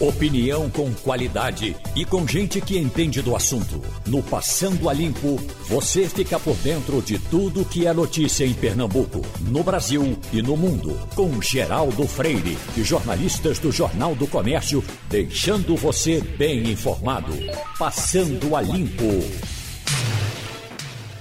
[0.00, 3.82] Opinião com qualidade e com gente que entende do assunto.
[4.06, 9.22] No Passando a Limpo, você fica por dentro de tudo que é notícia em Pernambuco,
[9.40, 10.96] no Brasil e no mundo.
[11.16, 17.32] Com Geraldo Freire e jornalistas do Jornal do Comércio, deixando você bem informado.
[17.76, 19.02] Passando a Limpo.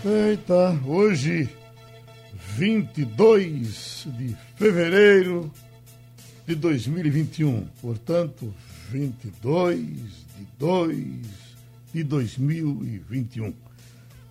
[0.05, 1.49] Eita, hoje,
[2.55, 5.51] 22 de fevereiro
[6.45, 7.65] de 2021.
[7.81, 8.53] Portanto,
[8.89, 10.97] 22 de 2
[11.93, 13.53] de 2021.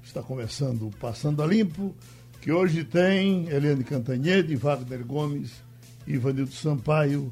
[0.03, 1.95] Está começando o Passando a Limpo,
[2.41, 5.53] que hoje tem Eliane Cantanhede, Wagner Gomes,
[6.07, 7.31] Ivanildo Sampaio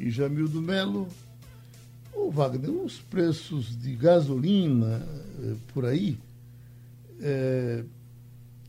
[0.00, 1.06] e Jamildo Melo.
[2.12, 5.06] Ô Wagner, os preços de gasolina
[5.42, 6.18] eh, por aí,
[7.20, 7.84] eh,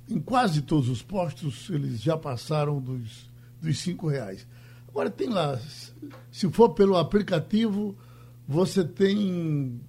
[0.07, 3.27] em quase todos os postos, eles já passaram dos,
[3.59, 4.45] dos cinco reais.
[4.97, 5.59] Agora tem lá,
[6.31, 7.95] se for pelo aplicativo,
[8.47, 9.79] você tem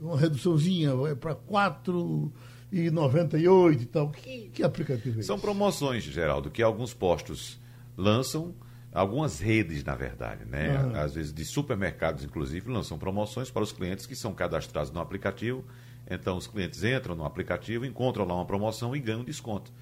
[0.00, 4.10] uma reduçãozinha, vai para 4,98 e tal.
[4.10, 7.60] Que, que aplicativo é São promoções, Geraldo, que alguns postos
[7.96, 8.54] lançam,
[8.92, 10.80] algumas redes, na verdade, né?
[10.80, 10.94] Uhum.
[10.94, 15.64] Às vezes de supermercados, inclusive, lançam promoções para os clientes que são cadastrados no aplicativo.
[16.08, 19.72] Então, os clientes entram no aplicativo, encontram lá uma promoção e ganham desconto.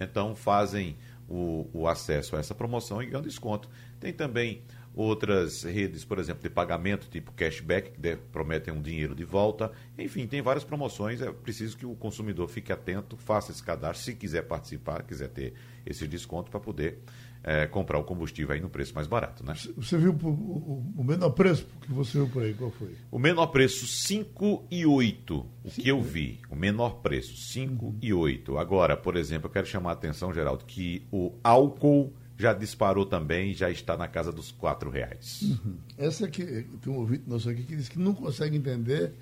[0.00, 0.96] Então, fazem
[1.32, 3.68] o, o acesso a essa promoção e ganham desconto.
[3.98, 4.62] Tem também
[4.94, 9.72] outras redes, por exemplo, de pagamento, tipo cashback, que prometem um dinheiro de volta.
[9.98, 11.22] Enfim, tem várias promoções.
[11.22, 15.54] É preciso que o consumidor fique atento, faça esse cadastro, se quiser participar, quiser ter
[15.86, 16.98] esse desconto para poder
[17.44, 19.44] é, comprar o combustível aí no preço mais barato.
[19.44, 19.54] Né?
[19.76, 22.54] Você viu o, o, menor preço que você viu por aí?
[22.54, 22.94] Qual foi?
[23.10, 25.46] O menor preço, 5 e 8.
[25.64, 26.40] O Sim, que eu vi.
[26.48, 27.98] O menor preço, 5 uhum.
[28.00, 28.58] e 8.
[28.58, 33.52] Agora, por exemplo, eu quero chamar a atenção, Geraldo, que o álcool já disparou também,
[33.52, 35.42] já está na casa dos quatro reais.
[35.42, 35.76] Uhum.
[35.98, 39.12] Essa aqui, tem um ouvinte nosso aqui que diz que não consegue entender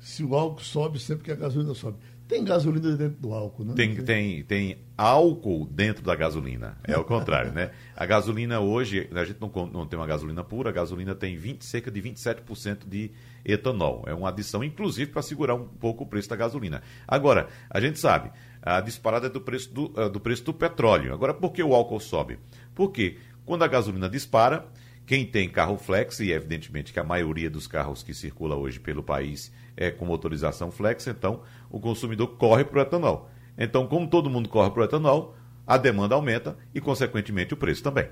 [0.00, 1.98] se o álcool sobe sempre que a gasolina sobe.
[2.28, 3.74] Tem gasolina dentro do álcool, né?
[3.76, 6.76] Tem, tem, tem álcool dentro da gasolina.
[6.82, 7.70] É o contrário, né?
[7.94, 11.64] A gasolina hoje, a gente não, não tem uma gasolina pura, a gasolina tem 20,
[11.64, 13.12] cerca de 27% de
[13.44, 14.04] etanol.
[14.08, 16.82] É uma adição, inclusive, para segurar um pouco o preço da gasolina.
[17.06, 21.14] Agora, a gente sabe, a disparada é do preço do, uh, do preço do petróleo.
[21.14, 22.40] Agora, por que o álcool sobe?
[22.74, 24.66] Porque quando a gasolina dispara,
[25.06, 29.04] quem tem carro flex, e evidentemente que a maioria dos carros que circula hoje pelo
[29.04, 33.30] país é com motorização flex, então o consumidor corre para o etanol.
[33.58, 35.34] Então, como todo mundo corre para o etanol,
[35.66, 38.08] a demanda aumenta e, consequentemente, o preço também.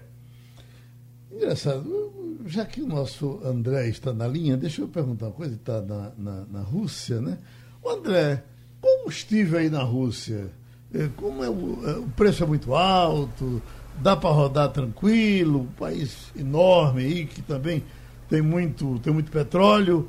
[1.30, 5.80] Engraçado, já que o nosso André está na linha, deixa eu perguntar uma coisa, está
[5.80, 7.38] na, na, na Rússia, né?
[7.82, 8.42] O André,
[8.80, 10.50] combustível aí na Rússia,
[10.92, 13.60] é, como é o, é, o preço é muito alto,
[14.00, 17.82] dá para rodar tranquilo, um país enorme aí que também
[18.28, 20.08] tem muito, tem muito petróleo.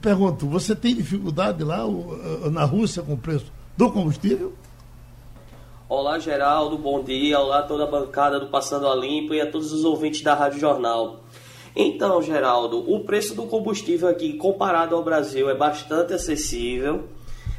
[0.00, 1.84] Pergunto, você tem dificuldade lá
[2.50, 4.52] na Rússia com o preço do combustível?
[5.88, 7.40] Olá, Geraldo, bom dia.
[7.40, 10.60] Olá, toda a bancada do Passando a Limpo e a todos os ouvintes da Rádio
[10.60, 11.20] Jornal.
[11.74, 17.08] Então, Geraldo, o preço do combustível aqui, comparado ao Brasil, é bastante acessível.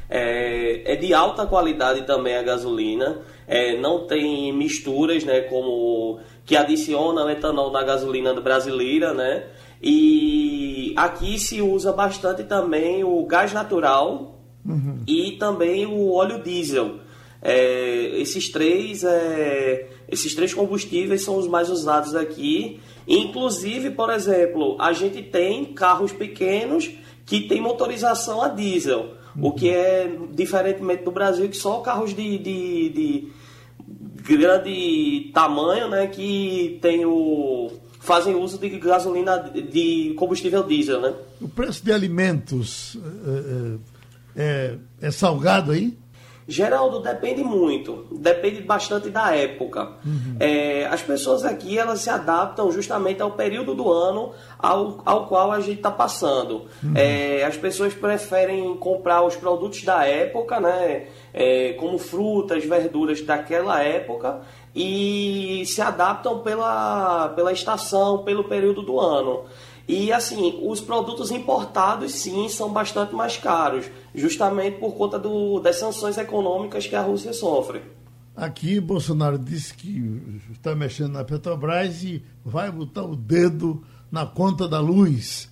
[0.09, 3.19] É, é de alta qualidade também a gasolina.
[3.45, 9.43] É, não tem misturas, né, como que adiciona etanol na gasolina brasileira, né?
[9.81, 15.03] E aqui se usa bastante também o gás natural uhum.
[15.07, 16.99] e também o óleo diesel.
[17.41, 22.79] É, esses três é, esses três combustíveis são os mais usados aqui.
[23.07, 26.89] Inclusive, por exemplo, a gente tem carros pequenos
[27.25, 29.47] que tem motorização a diesel, uhum.
[29.47, 33.27] o que é diferentemente do Brasil que só carros de, de, de
[34.35, 37.71] grande tamanho, né, que tem o
[38.05, 41.13] fazem uso de gasolina de combustível diesel, né?
[41.41, 42.97] O preço de alimentos
[44.35, 45.97] é, é, é salgado aí?
[46.47, 49.93] Geraldo, depende muito, depende bastante da época.
[50.05, 50.35] Uhum.
[50.39, 55.51] É, as pessoas aqui elas se adaptam justamente ao período do ano ao, ao qual
[55.51, 56.65] a gente está passando.
[56.83, 56.93] Uhum.
[56.93, 61.07] É, as pessoas preferem comprar os produtos da época, né?
[61.33, 64.41] É, como frutas, verduras daquela época,
[64.75, 69.45] e se adaptam pela, pela estação, pelo período do ano.
[69.87, 75.77] E assim, os produtos importados sim são bastante mais caros, justamente por conta do, das
[75.77, 77.81] sanções econômicas que a Rússia sofre.
[78.35, 83.81] Aqui Bolsonaro disse que está mexendo na Petrobras e vai botar o dedo
[84.11, 85.49] na conta da luz.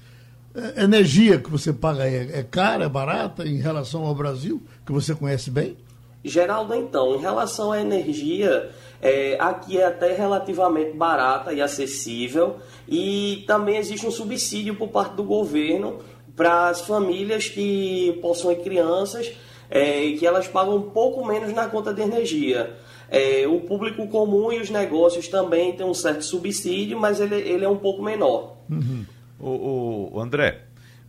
[0.54, 4.92] É, energia que você paga é, é cara, é barata em relação ao Brasil, que
[4.92, 5.78] você conhece bem?
[6.25, 8.72] Geraldo, então, em relação à energia,
[9.04, 12.56] é, aqui é até relativamente barata e acessível
[12.88, 16.00] e também existe um subsídio por parte do governo
[16.38, 19.34] para as famílias que possuem crianças
[19.70, 22.78] é, que elas pagam um pouco menos na conta de energia.
[23.10, 27.66] É, o público comum e os negócios também têm um certo subsídio, mas ele, ele
[27.66, 28.58] é um pouco menor.
[28.70, 29.06] Uhum.
[29.40, 30.62] O, o, André,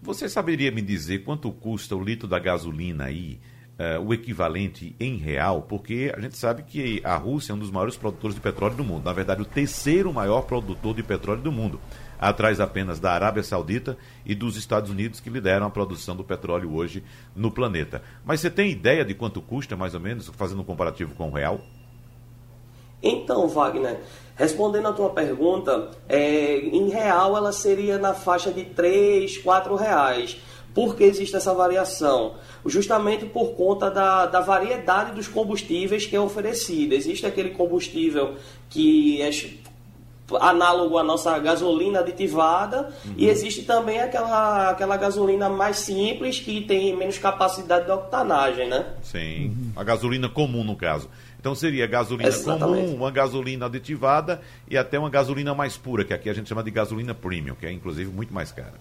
[0.03, 3.39] você saberia me dizer quanto custa o litro da gasolina aí?
[3.77, 7.73] Uh, o equivalente em real, porque a gente sabe que a Rússia é um dos
[7.73, 9.05] maiores produtores de petróleo do mundo.
[9.05, 11.81] Na verdade, o terceiro maior produtor de petróleo do mundo,
[12.17, 16.73] atrás apenas da Arábia Saudita e dos Estados Unidos, que lideram a produção do petróleo
[16.73, 17.03] hoje
[17.35, 18.01] no planeta.
[18.25, 21.33] Mas você tem ideia de quanto custa, mais ou menos, fazendo um comparativo com o
[21.33, 21.61] real?
[23.07, 24.01] Então, Wagner,
[24.35, 30.39] respondendo a tua pergunta, é, em real ela seria na faixa de 3, 4 reais.
[30.75, 32.35] Por que existe essa variação?
[32.67, 36.95] Justamente por conta da, da variedade dos combustíveis que é oferecida.
[36.97, 38.35] Existe aquele combustível
[38.69, 39.31] que é
[40.41, 43.15] análogo à nossa gasolina aditivada uhum.
[43.17, 48.87] e existe também aquela, aquela gasolina mais simples que tem menos capacidade de octanagem, né?
[49.03, 49.73] Sim, uhum.
[49.77, 51.09] a gasolina comum no caso.
[51.39, 52.87] Então seria gasolina Exatamente.
[52.87, 56.65] comum, uma gasolina aditivada e até uma gasolina mais pura, que aqui a gente chama
[56.65, 58.73] de gasolina premium, que é inclusive muito mais cara.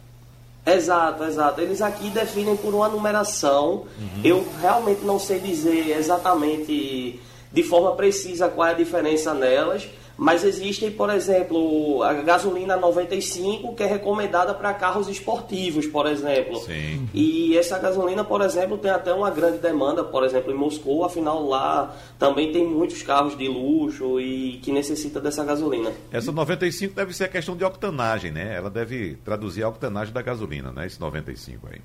[0.66, 1.60] Exato, exato.
[1.60, 3.86] Eles aqui definem por uma numeração.
[4.00, 4.22] Uhum.
[4.24, 7.20] Eu realmente não sei dizer exatamente
[7.52, 9.88] de forma precisa qual é a diferença nelas
[10.18, 16.60] mas existem, por exemplo, a gasolina 95, que é recomendada para carros esportivos, por exemplo.
[16.60, 17.10] Sim.
[17.14, 21.48] E essa gasolina, por exemplo, tem até uma grande demanda, por exemplo, em Moscou, afinal
[21.48, 25.92] lá também tem muitos carros de luxo e que necessita dessa gasolina.
[26.12, 28.56] Essa 95 deve ser a questão de octanagem, né?
[28.56, 30.86] Ela deve traduzir a octanagem da gasolina, né?
[30.86, 31.82] Esse 95 aí.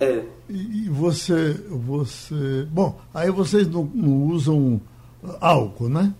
[0.00, 0.22] É.
[0.48, 2.66] E, e você, você.
[2.70, 4.80] Bom, aí vocês não, não usam
[5.40, 6.12] álcool, né?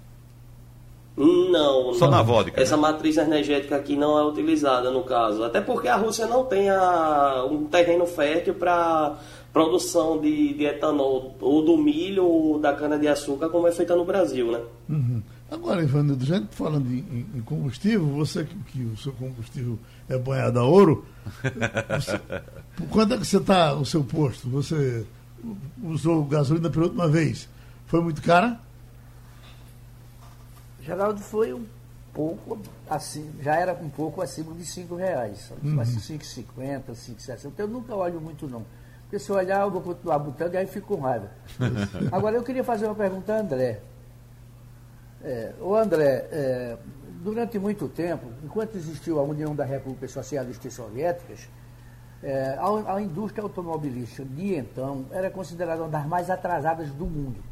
[1.17, 2.19] Não, Só não.
[2.19, 2.61] na vodka.
[2.61, 2.83] Essa né?
[2.83, 5.45] matriz energética aqui não é utilizada no caso.
[5.45, 9.17] Até porque a Rússia não tem a, um terreno fértil para
[9.53, 14.51] produção de, de, etanol, ou do milho ou da cana-de-açúcar, como é feita no Brasil,
[14.51, 14.61] né?
[14.89, 15.23] Uhum.
[15.49, 19.79] Agora, Ivanildo, gente falando em, em, combustível, você que, que, o seu combustível
[20.09, 21.05] é banhado a ouro,
[21.95, 22.21] você,
[22.91, 24.49] quando é que você está o seu posto?
[24.49, 25.07] Você
[25.85, 27.49] usou gasolina pela última vez?
[27.87, 28.59] Foi muito cara?
[30.85, 31.65] Geraldo foi um
[32.13, 32.59] pouco
[32.89, 35.77] assim, já era um pouco acima de 5 reais, uhum.
[35.77, 37.47] 5,50, 5,60.
[37.47, 38.65] Então eu nunca olho muito não.
[39.03, 41.31] Porque se eu olhar, eu vou continuar botando e aí fico com raiva.
[42.13, 43.81] Agora eu queria fazer uma pergunta a André.
[45.23, 46.77] É, o André, é,
[47.23, 51.49] durante muito tempo, enquanto existiu a União da República Socialista e Soviéticas,
[52.23, 57.43] é, a, a indústria automobilística de então era considerada uma das mais atrasadas do mundo.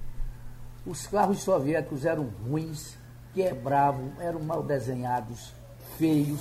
[0.84, 2.96] Os carros soviéticos eram ruins,
[3.34, 5.52] quebravam, eram mal desenhados,
[5.98, 6.40] feios,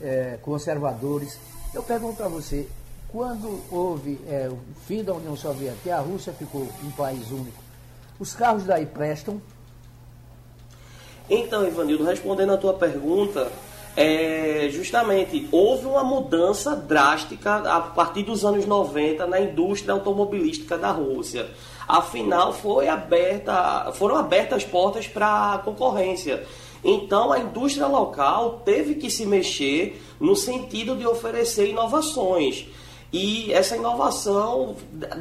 [0.00, 1.38] é, conservadores.
[1.72, 2.68] Eu pergunto para você,
[3.08, 7.62] quando houve é, o fim da União Soviética e a Rússia ficou um país único,
[8.18, 9.40] os carros daí prestam?
[11.28, 13.50] Então, Ivanildo, respondendo a tua pergunta,
[13.96, 20.90] é, justamente houve uma mudança drástica a partir dos anos 90 na indústria automobilística da
[20.90, 21.48] Rússia.
[21.86, 26.44] Afinal, foi aberta, foram abertas as portas para a concorrência.
[26.82, 32.66] Então, a indústria local teve que se mexer no sentido de oferecer inovações.
[33.12, 34.74] E essa inovação,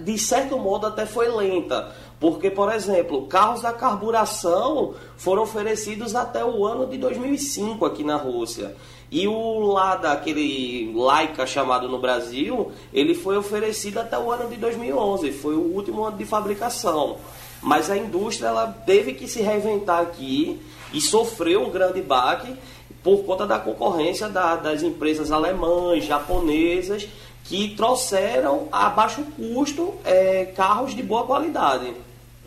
[0.03, 1.93] de certo modo, até foi lenta.
[2.19, 8.15] Porque, por exemplo, carros da carburação foram oferecidos até o ano de 2005 aqui na
[8.15, 8.75] Rússia.
[9.13, 14.55] E o lá daquele Laika chamado no Brasil, ele foi oferecido até o ano de
[14.55, 17.17] 2011, foi o último ano de fabricação.
[17.61, 20.59] Mas a indústria ela teve que se reinventar aqui
[20.91, 22.55] e sofreu um grande baque
[23.03, 27.07] por conta da concorrência da, das empresas alemãs, japonesas,
[27.43, 31.93] que trouxeram a baixo custo é, carros de boa qualidade.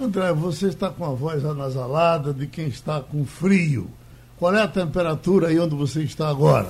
[0.00, 3.88] André, você está com a voz anasalada de quem está com frio.
[4.38, 6.68] Qual é a temperatura aí onde você está agora?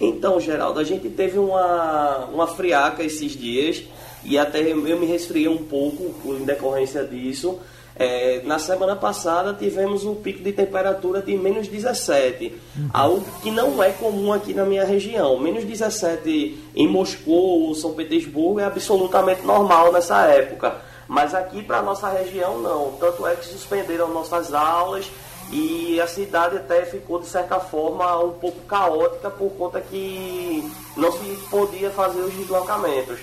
[0.00, 3.84] Então, Geraldo, a gente teve uma, uma friaca esses dias
[4.24, 7.58] e até eu me resfriei um pouco em decorrência disso.
[7.96, 12.88] É, na semana passada tivemos um pico de temperatura de menos 17, uhum.
[12.92, 15.38] algo que não é comum aqui na minha região.
[15.38, 21.82] Menos 17 em Moscou ou São Petersburgo é absolutamente normal nessa época, mas aqui para
[21.82, 22.92] nossa região não.
[22.98, 25.08] Tanto é que suspenderam nossas aulas
[25.54, 31.12] e a cidade até ficou de certa forma um pouco caótica por conta que não
[31.12, 33.20] se podia fazer os deslocamentos.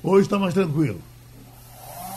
[0.00, 1.00] Hoje está mais tranquilo.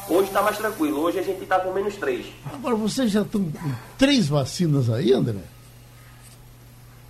[0.08, 2.28] Hoje está mais tranquilo, hoje a gente está com menos três.
[2.54, 5.40] Agora, vocês já estão com três vacinas aí, André?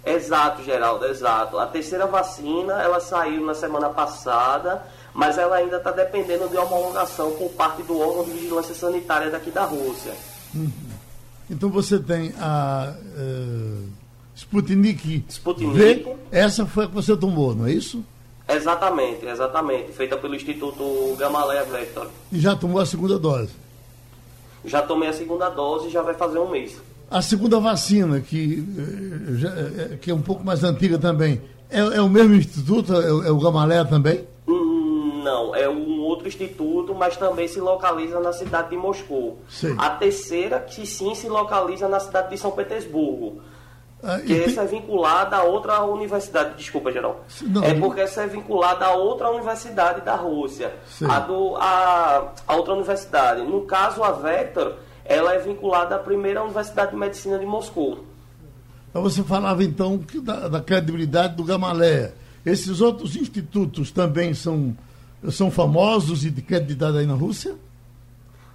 [0.05, 1.59] Exato, Geraldo, exato.
[1.59, 4.81] A terceira vacina, ela saiu na semana passada,
[5.13, 9.51] mas ela ainda está dependendo de homologação por parte do órgão de vigilância sanitária daqui
[9.51, 10.13] da Rússia.
[10.53, 10.84] Uhum.
[11.49, 13.89] Então você tem a uh,
[14.35, 18.03] Sputnik, Sputnik V, essa foi a que você tomou, não é isso?
[18.47, 19.91] Exatamente, exatamente.
[19.91, 22.07] Feita pelo Instituto Gamaleya Vector.
[22.31, 23.51] E já tomou a segunda dose?
[24.63, 26.79] Já tomei a segunda dose e já vai fazer um mês.
[27.09, 31.79] A segunda vacina, que, eh, já, eh, que é um pouco mais antiga também, é,
[31.79, 32.93] é o mesmo instituto?
[32.95, 34.23] É, é o Gamaleya também?
[34.47, 34.74] Hum,
[35.25, 39.39] não, é um outro instituto, mas também se localiza na cidade de Moscou.
[39.49, 39.73] Sei.
[39.75, 43.41] A terceira, que sim se localiza na cidade de São Petersburgo.
[44.03, 47.25] Ah, que essa é vinculada a outra universidade, desculpa, geral.
[47.41, 50.75] Não, é porque essa é vinculada a outra universidade da Rússia.
[51.09, 53.41] A, do, a, a outra universidade.
[53.41, 58.05] No caso, a Vector, ela é vinculada à primeira Universidade de Medicina de Moscou.
[58.93, 62.13] Você falava então da, da credibilidade do Gamaleia.
[62.45, 64.77] Esses outros institutos também são,
[65.31, 67.55] são famosos e de credibilidade aí na Rússia?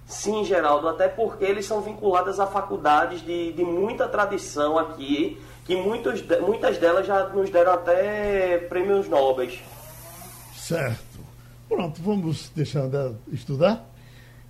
[0.05, 5.75] Sim, Geraldo, até porque eles são vinculados a faculdades de, de muita tradição aqui, que
[5.75, 9.59] muitos, muitas delas já nos deram até prêmios nobres.
[10.53, 11.19] Certo.
[11.69, 13.85] Pronto, vamos deixar de estudar?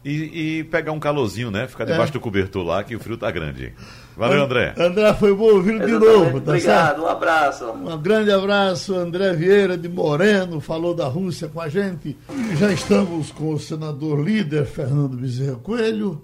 [0.03, 1.67] E, e, pegar um calorzinho, né?
[1.67, 2.13] Ficar debaixo é.
[2.13, 3.71] do cobertor lá, que o frio tá grande.
[4.17, 4.73] Valeu, André.
[4.75, 7.01] André, foi bom ouvir de novo, tá Obrigado, certo?
[7.01, 7.65] um abraço.
[7.71, 12.17] Um grande abraço, André Vieira de Moreno, falou da Rússia com a gente.
[12.51, 16.23] E já estamos com o senador líder, Fernando Bezerra Coelho.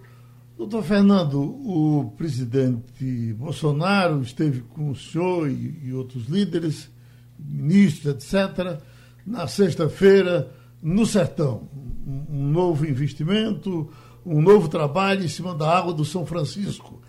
[0.58, 6.90] Doutor Fernando, o presidente Bolsonaro esteve com o senhor e, e outros líderes,
[7.38, 8.80] ministros, etc.,
[9.24, 10.50] na sexta-feira,
[10.82, 11.70] no sertão
[12.08, 13.90] um novo investimento,
[14.26, 17.02] um novo trabalho em cima da água do São Francisco.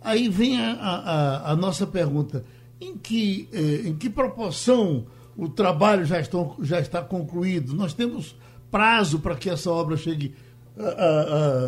[0.00, 2.44] Aí vem a, a, a nossa pergunta:
[2.80, 5.06] em que, eh, em que proporção
[5.36, 7.74] o trabalho já, estão, já está concluído?
[7.74, 8.36] Nós temos
[8.70, 10.34] prazo para que essa obra chegue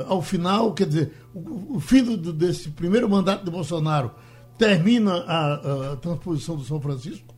[0.09, 0.73] ao final?
[0.75, 4.13] Quer dizer, o, o fim do, desse primeiro mandato de Bolsonaro
[4.59, 7.35] termina a, a transposição do São Francisco?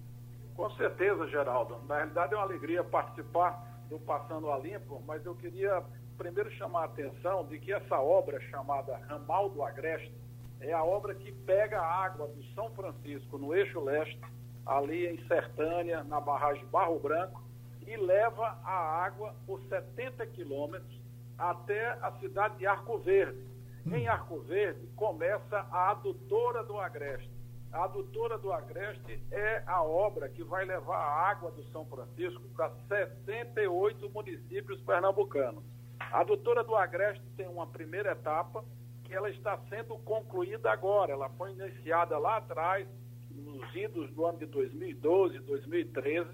[0.57, 1.76] Com certeza, Geraldo.
[1.88, 5.83] Na realidade, é uma alegria participar do Passando a Limpo, mas eu queria
[6.16, 10.12] primeiro chamar a atenção de que essa obra chamada Ramal do Agreste
[10.61, 14.21] é a obra que pega a água do São Francisco no eixo leste,
[14.66, 17.42] ali em Sertânia, na barragem Barro Branco,
[17.87, 21.00] e leva a água por 70 quilômetros
[21.38, 23.38] até a cidade de Arco Verde.
[23.87, 27.38] Em Arco Verde começa a adutora do Agreste
[27.73, 32.43] a adutora do Agreste é a obra que vai levar a água do São Francisco
[32.57, 35.63] para 68 municípios pernambucanos.
[36.01, 38.65] A adutora do Agreste tem uma primeira etapa
[39.05, 41.13] que ela está sendo concluída agora.
[41.13, 42.87] Ela foi iniciada lá atrás,
[43.31, 46.29] nos idos do ano de 2012, 2013,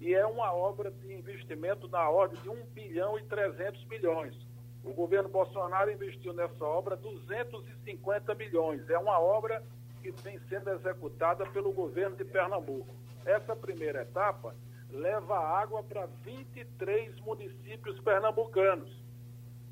[0.00, 4.34] e é uma obra de investimento na ordem de 1 bilhão e 300 milhões.
[4.82, 8.88] O governo Bolsonaro investiu nessa obra 250 milhões.
[8.88, 9.62] É uma obra
[10.00, 12.94] que vem sendo executada pelo governo de Pernambuco.
[13.24, 14.54] Essa primeira etapa
[14.90, 18.90] leva água para 23 municípios pernambucanos.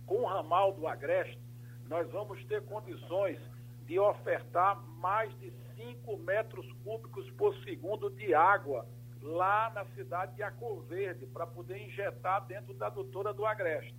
[0.06, 1.40] Com o ramal do Agreste,
[1.88, 3.38] nós vamos ter condições
[3.86, 8.86] de ofertar mais de 5 metros cúbicos por segundo de água
[9.22, 13.94] lá na cidade de Acor Verde, para poder injetar dentro da doutora do Agreste.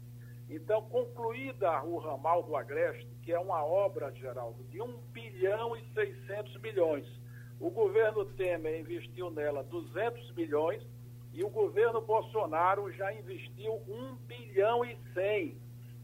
[0.49, 5.83] Então, concluída o ramal do Agreste, que é uma obra, Geraldo, de 1 bilhão e
[5.93, 7.05] 600 milhões,
[7.59, 10.81] o governo Temer investiu nela 200 milhões
[11.33, 15.57] e o governo Bolsonaro já investiu 1 bilhão e 100.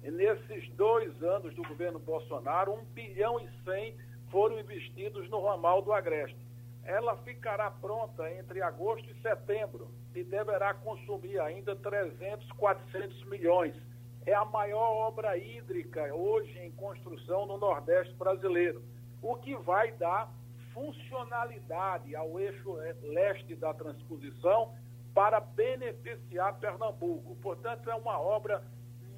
[0.04, 3.96] E nesses dois anos do governo Bolsonaro, 1 bilhão e 100
[4.30, 6.38] foram investidos no ramal do Agreste.
[6.84, 13.74] Ela ficará pronta entre agosto e setembro e deverá consumir ainda 300, 400 milhões
[14.26, 18.84] é a maior obra hídrica hoje em construção no Nordeste brasileiro,
[19.22, 20.32] o que vai dar
[20.74, 24.74] funcionalidade ao eixo leste da transposição
[25.14, 27.36] para beneficiar Pernambuco.
[27.38, 28.62] Portanto, é uma obra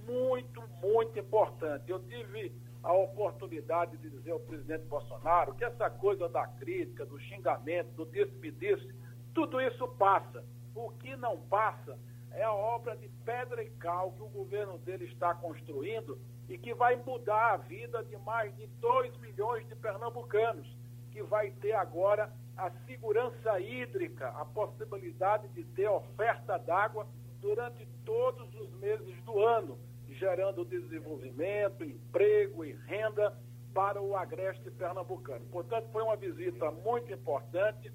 [0.05, 1.89] muito, muito importante.
[1.89, 7.19] Eu tive a oportunidade de dizer ao presidente Bolsonaro que essa coisa da crítica, do
[7.21, 8.93] xingamento, do disse-me-disse,
[9.33, 10.43] tudo isso passa.
[10.75, 11.97] O que não passa
[12.37, 16.71] é a obra de pedra e cal que o governo dele está construindo e que
[16.71, 20.67] vai mudar a vida de mais de 2 milhões de pernambucanos,
[21.11, 27.07] que vai ter agora a segurança hídrica, a possibilidade de ter oferta d'água
[27.41, 33.35] durante todos os meses do ano, gerando desenvolvimento, emprego e renda
[33.73, 35.45] para o agreste pernambucano.
[35.47, 37.91] Portanto, foi uma visita muito importante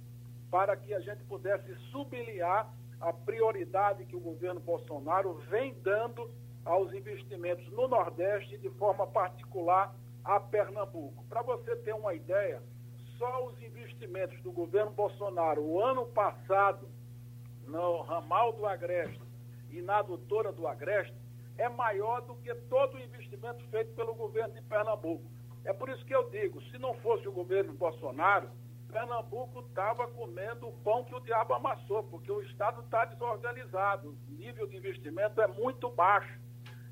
[0.50, 6.30] para que a gente pudesse sublinhar a prioridade que o governo Bolsonaro vem dando
[6.64, 9.92] aos investimentos no Nordeste, de forma particular
[10.24, 11.24] a Pernambuco.
[11.24, 12.62] Para você ter uma ideia,
[13.18, 16.88] só os investimentos do governo Bolsonaro o ano passado
[17.66, 19.20] no ramal do Agreste
[19.70, 21.16] e na adutora do Agreste
[21.58, 25.24] é maior do que todo o investimento feito pelo governo de Pernambuco.
[25.64, 28.48] É por isso que eu digo, se não fosse o governo Bolsonaro,
[28.92, 34.32] Pernambuco estava comendo o pão que o diabo amassou, porque o Estado está desorganizado, o
[34.32, 36.38] nível de investimento é muito baixo.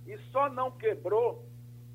[0.07, 1.47] E só não quebrou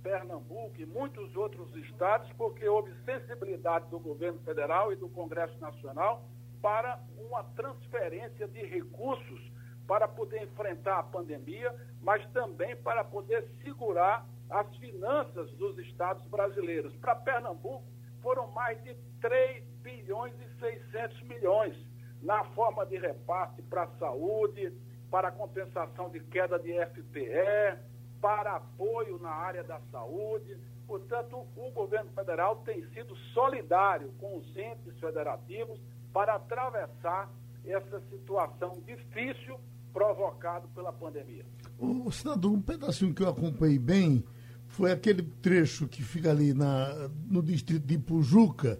[0.04, 6.30] Pernambuco e muitos outros estados porque houve sensibilidade do governo federal e do Congresso Nacional
[6.62, 9.52] para uma transferência de recursos
[9.88, 16.96] para poder enfrentar a pandemia, mas também para poder segurar as finanças dos estados brasileiros.
[16.98, 17.84] Para Pernambuco,
[18.22, 21.77] foram mais de 3 bilhões e 600 milhões
[22.24, 24.74] na forma de repasse para a saúde,
[25.12, 27.77] para compensação de queda de FPE,
[28.20, 30.58] para apoio na área da saúde.
[30.88, 35.80] Portanto, o governo federal tem sido solidário com os entes federativos
[36.12, 37.32] para atravessar
[37.63, 39.60] essa situação difícil
[39.94, 41.46] provocada pela pandemia.
[41.77, 44.24] O senador, um pedacinho que eu acompanhei bem
[44.68, 48.80] foi aquele trecho que fica ali na, no distrito de Pujuca,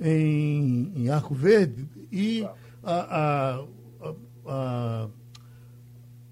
[0.00, 2.46] em, em Arco Verde, e
[2.82, 3.64] a, a,
[4.46, 5.08] a,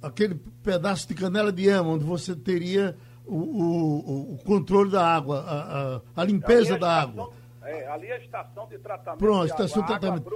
[0.02, 5.45] aquele pedaço de canela de ema, onde você teria o, o, o controle da água,
[5.47, 7.31] a, a limpeza da água.
[7.62, 9.19] É, ali é a estação de tratamento.
[9.21, 10.31] Pronto, estação de tratamento.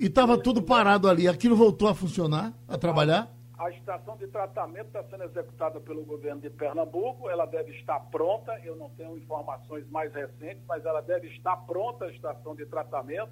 [0.00, 1.28] E estava tudo parado ali.
[1.28, 3.30] Aquilo voltou a funcionar, a trabalhar?
[3.62, 8.58] A estação de tratamento está sendo executada pelo governo de Pernambuco, ela deve estar pronta,
[8.64, 13.30] eu não tenho informações mais recentes, mas ela deve estar pronta, a estação de tratamento.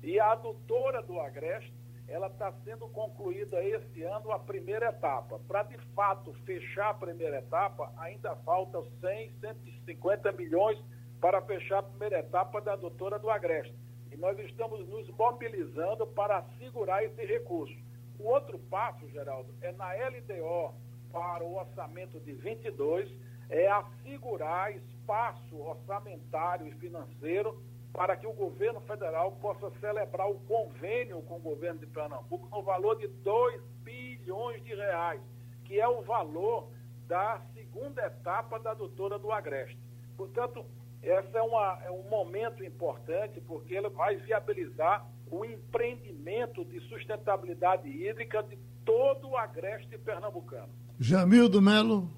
[0.00, 1.74] E a adutora do Agreste,
[2.06, 5.40] ela está sendo concluída esse ano a primeira etapa.
[5.40, 10.78] Para, de fato, fechar a primeira etapa, ainda falta 100, 150 milhões
[11.20, 13.76] para fechar a primeira etapa da adutora do Agreste.
[14.12, 17.74] E nós estamos nos mobilizando para segurar esse recurso.
[18.18, 20.74] O outro passo, Geraldo, é na LDO
[21.12, 23.10] para o orçamento de 22,
[23.48, 31.22] é assegurar espaço orçamentário e financeiro para que o governo federal possa celebrar o convênio
[31.22, 35.20] com o governo de Pernambuco no valor de 2 bilhões de reais,
[35.64, 36.68] que é o valor
[37.06, 39.78] da segunda etapa da doutora do Agreste.
[40.16, 40.64] Portanto,
[41.02, 47.88] esse é, uma, é um momento importante porque ele vai viabilizar o empreendimento de sustentabilidade
[47.88, 50.68] hídrica de todo o agreste pernambucano.
[50.98, 52.10] Jamil do Melo.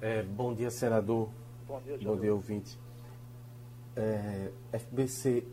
[0.00, 1.30] É, bom dia, senador.
[1.66, 2.14] Bom dia, Jamil.
[2.14, 2.78] Bom dia, ouvinte.
[3.94, 5.46] É, FBC,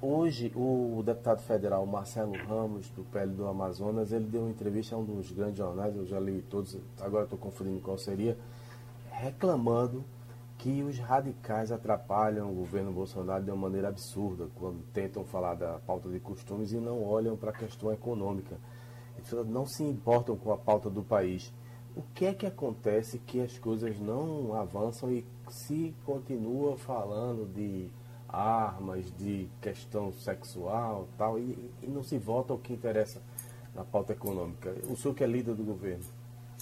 [0.00, 4.98] hoje o deputado federal Marcelo Ramos, do PL do Amazonas, ele deu uma entrevista a
[4.98, 8.36] um dos grandes jornais, eu já li todos, agora estou confundindo qual seria,
[9.10, 10.04] reclamando
[10.58, 15.78] que os radicais atrapalham o governo Bolsonaro de uma maneira absurda quando tentam falar da
[15.80, 18.56] pauta de costumes e não olham para a questão econômica.
[19.16, 21.52] Eles não se importam com a pauta do país.
[21.94, 27.88] O que é que acontece que as coisas não avançam e se continua falando de
[28.28, 33.22] armas, de questão sexual tal, e, e não se volta ao que interessa
[33.74, 34.74] na pauta econômica?
[34.90, 36.04] O senhor que é líder do governo.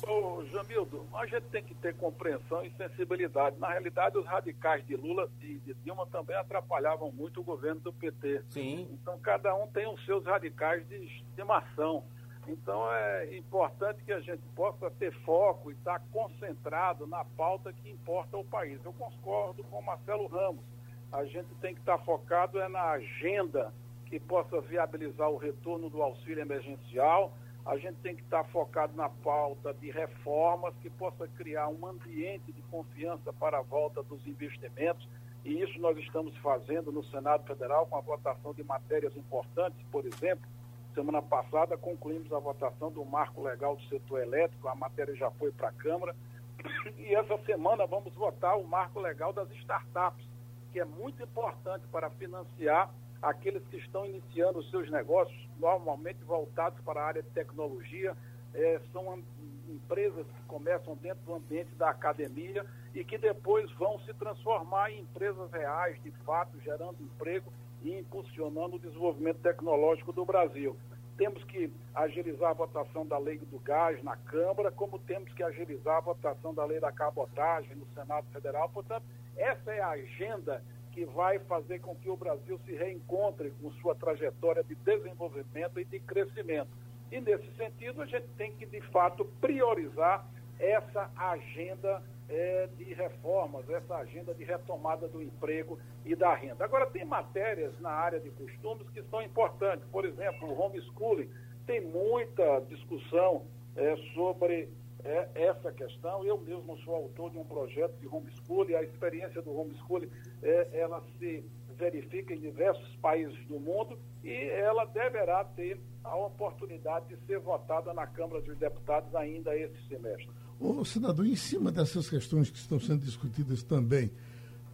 [0.06, 3.58] Ô, Jamildo, a gente tem que ter compreensão e sensibilidade.
[3.58, 7.92] Na realidade, os radicais de Lula e de Dilma também atrapalhavam muito o governo do
[7.92, 8.42] PT.
[8.50, 8.88] Sim.
[8.92, 12.04] Então, cada um tem os seus radicais de estimação.
[12.46, 17.88] Então, é importante que a gente possa ter foco e estar concentrado na pauta que
[17.88, 18.78] importa ao país.
[18.84, 20.64] Eu concordo com o Marcelo Ramos.
[21.10, 23.72] A gente tem que estar focado é na agenda
[24.06, 27.32] que possa viabilizar o retorno do auxílio emergencial,
[27.64, 32.52] a gente tem que estar focado na pauta de reformas que possa criar um ambiente
[32.52, 35.08] de confiança para a volta dos investimentos.
[35.44, 40.04] E isso nós estamos fazendo no Senado Federal com a votação de matérias importantes, por
[40.04, 40.46] exemplo,
[40.94, 45.50] semana passada concluímos a votação do marco legal do setor elétrico, a matéria já foi
[45.52, 46.14] para a Câmara.
[46.96, 50.24] E essa semana vamos votar o marco legal das startups,
[50.72, 52.90] que é muito importante para financiar
[53.24, 58.16] aqueles que estão iniciando os seus negócios, normalmente voltados para a área de tecnologia,
[58.52, 59.22] é, são
[59.68, 65.00] empresas que começam dentro do ambiente da academia e que depois vão se transformar em
[65.00, 70.76] empresas reais, de fato, gerando emprego e impulsionando o desenvolvimento tecnológico do Brasil.
[71.16, 75.98] temos que agilizar a votação da lei do gás na Câmara, como temos que agilizar
[75.98, 78.68] a votação da lei da cabotagem no Senado Federal.
[78.68, 79.04] Portanto,
[79.36, 80.60] essa é a agenda
[80.94, 85.84] que vai fazer com que o Brasil se reencontre com sua trajetória de desenvolvimento e
[85.84, 86.68] de crescimento.
[87.10, 90.24] E, nesse sentido, a gente tem que, de fato, priorizar
[90.58, 96.64] essa agenda é, de reformas, essa agenda de retomada do emprego e da renda.
[96.64, 99.84] Agora, tem matérias na área de costumes que são importantes.
[99.90, 101.28] Por exemplo, o homeschooling.
[101.66, 103.42] Tem muita discussão
[103.74, 104.68] é, sobre
[105.04, 106.24] é, essa questão.
[106.24, 108.74] Eu mesmo sou autor de um projeto de homeschooling.
[108.74, 110.08] A experiência do homeschooling,
[110.42, 111.44] é, ela se
[111.76, 117.92] verifica em diversos países do mundo e ela deverá ter a oportunidade de ser votada
[117.92, 120.30] na Câmara dos Deputados ainda esse semestre.
[120.58, 124.06] Ô, senador, em cima dessas questões que estão sendo discutidas também,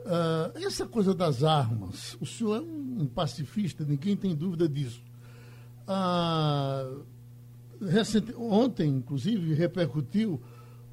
[0.00, 5.02] uh, essa coisa das armas, o senhor é um pacifista, ninguém tem dúvida disso.
[5.88, 7.02] Uh,
[7.80, 10.40] recente, ontem, inclusive, repercutiu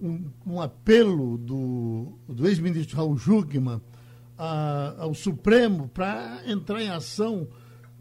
[0.02, 7.48] um, um apelo do, do ex-ministro Raul Jugman uh, ao Supremo para entrar em ação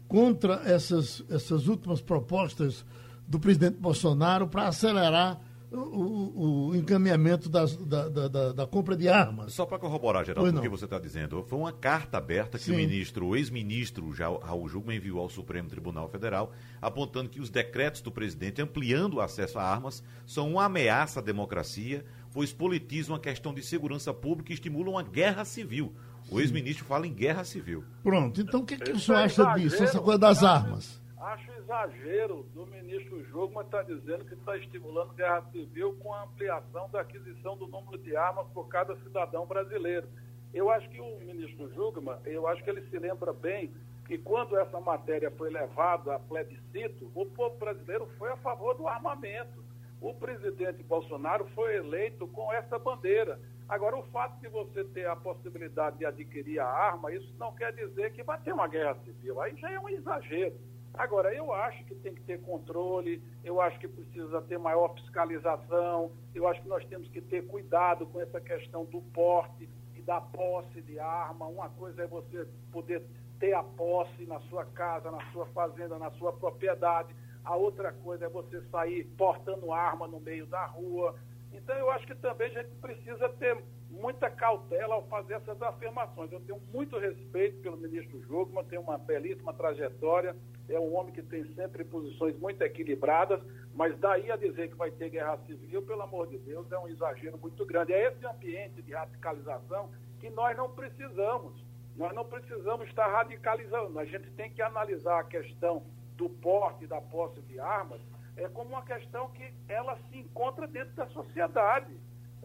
[0.07, 2.85] contra essas, essas últimas propostas
[3.27, 5.41] do presidente Bolsonaro para acelerar
[5.71, 9.53] o, o encaminhamento das, da, da, da, compra de armas.
[9.53, 12.73] Só para corroborar, Geraldo, o que você está dizendo, foi uma carta aberta que Sim.
[12.73, 16.51] o ministro, o ex-ministro Raul Jugman enviou ao Supremo Tribunal Federal,
[16.81, 21.23] apontando que os decretos do presidente ampliando o acesso a armas são uma ameaça à
[21.23, 25.93] democracia, pois politizam a questão de segurança pública e estimulam uma guerra civil.
[26.29, 27.83] O ex-ministro fala em guerra civil.
[28.03, 31.01] Pronto, então o que, que o senhor acha disso, essa coisa das armas?
[31.17, 36.23] Acho exagero do ministro Jogman estar tá dizendo que está estimulando guerra civil com a
[36.23, 40.07] ampliação da aquisição do número de armas por cada cidadão brasileiro.
[40.53, 43.73] Eu acho que o ministro Jugman, eu acho que ele se lembra bem
[44.05, 48.87] que quando essa matéria foi levada a plebiscito, o povo brasileiro foi a favor do
[48.87, 49.61] armamento.
[49.99, 53.37] O presidente Bolsonaro foi eleito com essa bandeira.
[53.67, 57.73] Agora, o fato de você ter a possibilidade de adquirir a arma, isso não quer
[57.73, 59.41] dizer que vai ter uma guerra civil.
[59.41, 60.55] Aí já é um exagero.
[60.97, 66.11] Agora, eu acho que tem que ter controle, eu acho que precisa ter maior fiscalização,
[66.33, 70.19] eu acho que nós temos que ter cuidado com essa questão do porte e da
[70.19, 71.45] posse de arma.
[71.45, 73.03] Uma coisa é você poder
[73.39, 77.15] ter a posse na sua casa, na sua fazenda, na sua propriedade.
[77.45, 81.15] A outra coisa é você sair portando arma no meio da rua.
[81.51, 83.57] Então, eu acho que também a gente precisa ter
[83.89, 86.31] muita cautela ao fazer essas afirmações.
[86.31, 90.35] Eu tenho muito respeito pelo ministro Jogman, tenho uma belíssima trajetória,
[90.69, 93.41] é um homem que tem sempre posições muito equilibradas,
[93.73, 96.87] mas daí a dizer que vai ter guerra civil, pelo amor de Deus, é um
[96.87, 97.93] exagero muito grande.
[97.93, 101.65] É esse ambiente de radicalização que nós não precisamos.
[101.95, 103.97] Nós não precisamos estar radicalizando.
[103.97, 105.83] A gente tem que analisar a questão
[106.15, 108.01] do porte e da posse de armas
[108.37, 111.93] é como uma questão que ela se encontra dentro da sociedade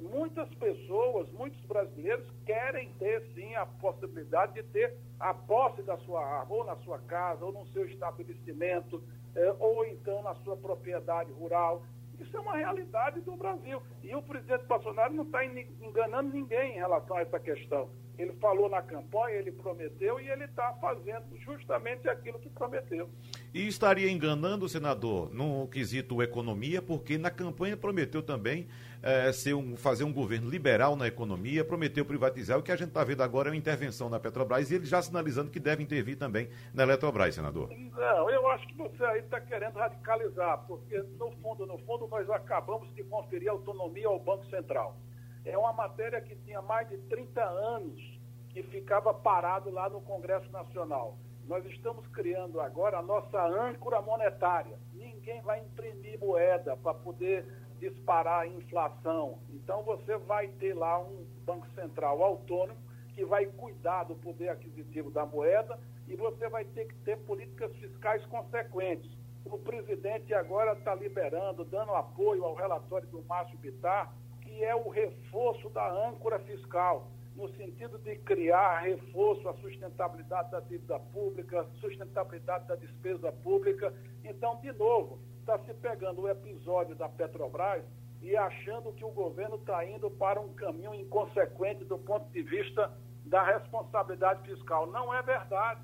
[0.02, 6.24] muitas pessoas, muitos brasileiros querem ter sim a possibilidade de ter a posse da sua
[6.24, 9.02] arma, ou na sua casa, ou no seu estabelecimento,
[9.34, 11.82] eh, ou então na sua propriedade rural.
[12.18, 13.82] Isso é uma realidade do Brasil.
[14.02, 17.88] E o presidente Bolsonaro não está enganando ninguém em relação a essa questão.
[18.18, 23.08] Ele falou na campanha, ele prometeu e ele está fazendo justamente aquilo que prometeu.
[23.54, 28.66] E estaria enganando o senador no quesito economia, porque na campanha prometeu também
[29.02, 32.58] é, ser um, fazer um governo liberal na economia, prometeu privatizar.
[32.58, 35.02] O que a gente está vendo agora é uma intervenção na Petrobras e ele já
[35.02, 37.68] sinalizando que deve intervir também na Eletrobras, senador.
[37.68, 42.30] Não, eu acho que você aí está querendo radicalizar, porque no fundo, no fundo, nós
[42.30, 44.96] acabamos de conferir autonomia ao Banco Central.
[45.44, 48.00] É uma matéria que tinha mais de 30 anos
[48.48, 51.18] que ficava parado lá no Congresso Nacional.
[51.46, 54.78] Nós estamos criando agora a nossa âncora monetária.
[54.92, 57.44] Ninguém vai imprimir moeda para poder
[57.78, 59.38] disparar a inflação.
[59.50, 62.78] Então você vai ter lá um Banco Central autônomo
[63.14, 67.74] que vai cuidar do poder aquisitivo da moeda e você vai ter que ter políticas
[67.76, 69.10] fiscais consequentes.
[69.44, 74.88] O presidente agora está liberando, dando apoio ao relatório do Márcio Bittar, que é o
[74.88, 82.66] reforço da âncora fiscal, no sentido de criar reforço à sustentabilidade da dívida pública, sustentabilidade
[82.66, 83.92] da despesa pública.
[84.24, 87.84] Então, de novo, está se pegando o episódio da Petrobras
[88.20, 92.92] e achando que o governo está indo para um caminho inconsequente do ponto de vista
[93.24, 94.86] da responsabilidade fiscal.
[94.86, 95.80] Não é verdade.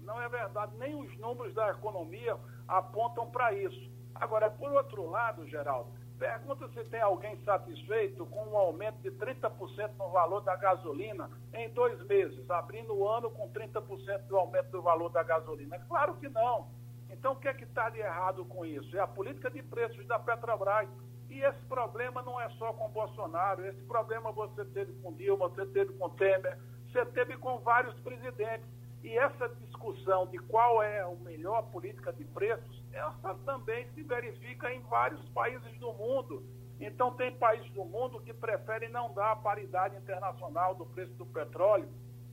[0.00, 0.72] Não é verdade.
[0.78, 2.36] Nem os números da economia
[2.66, 3.90] apontam para isso.
[4.14, 5.90] Agora, por outro lado, Geraldo,
[6.22, 11.68] Pergunta se tem alguém satisfeito com um aumento de 30% no valor da gasolina em
[11.70, 15.80] dois meses, abrindo o ano com 30% do aumento do valor da gasolina.
[15.88, 16.68] Claro que não.
[17.10, 18.96] Então, o que é que está de errado com isso?
[18.96, 20.88] É a política de preços da Petrobras.
[21.28, 25.66] E esse problema não é só com Bolsonaro, esse problema você teve com Dilma, você
[25.66, 26.56] teve com Temer,
[26.92, 28.68] você teve com vários presidentes.
[29.02, 34.72] E essa discussão de qual é a melhor política de preços, essa também se verifica
[34.72, 36.44] em vários países do mundo.
[36.78, 41.26] Então, tem países do mundo que preferem não dar a paridade internacional do preço do
[41.26, 41.88] petróleo,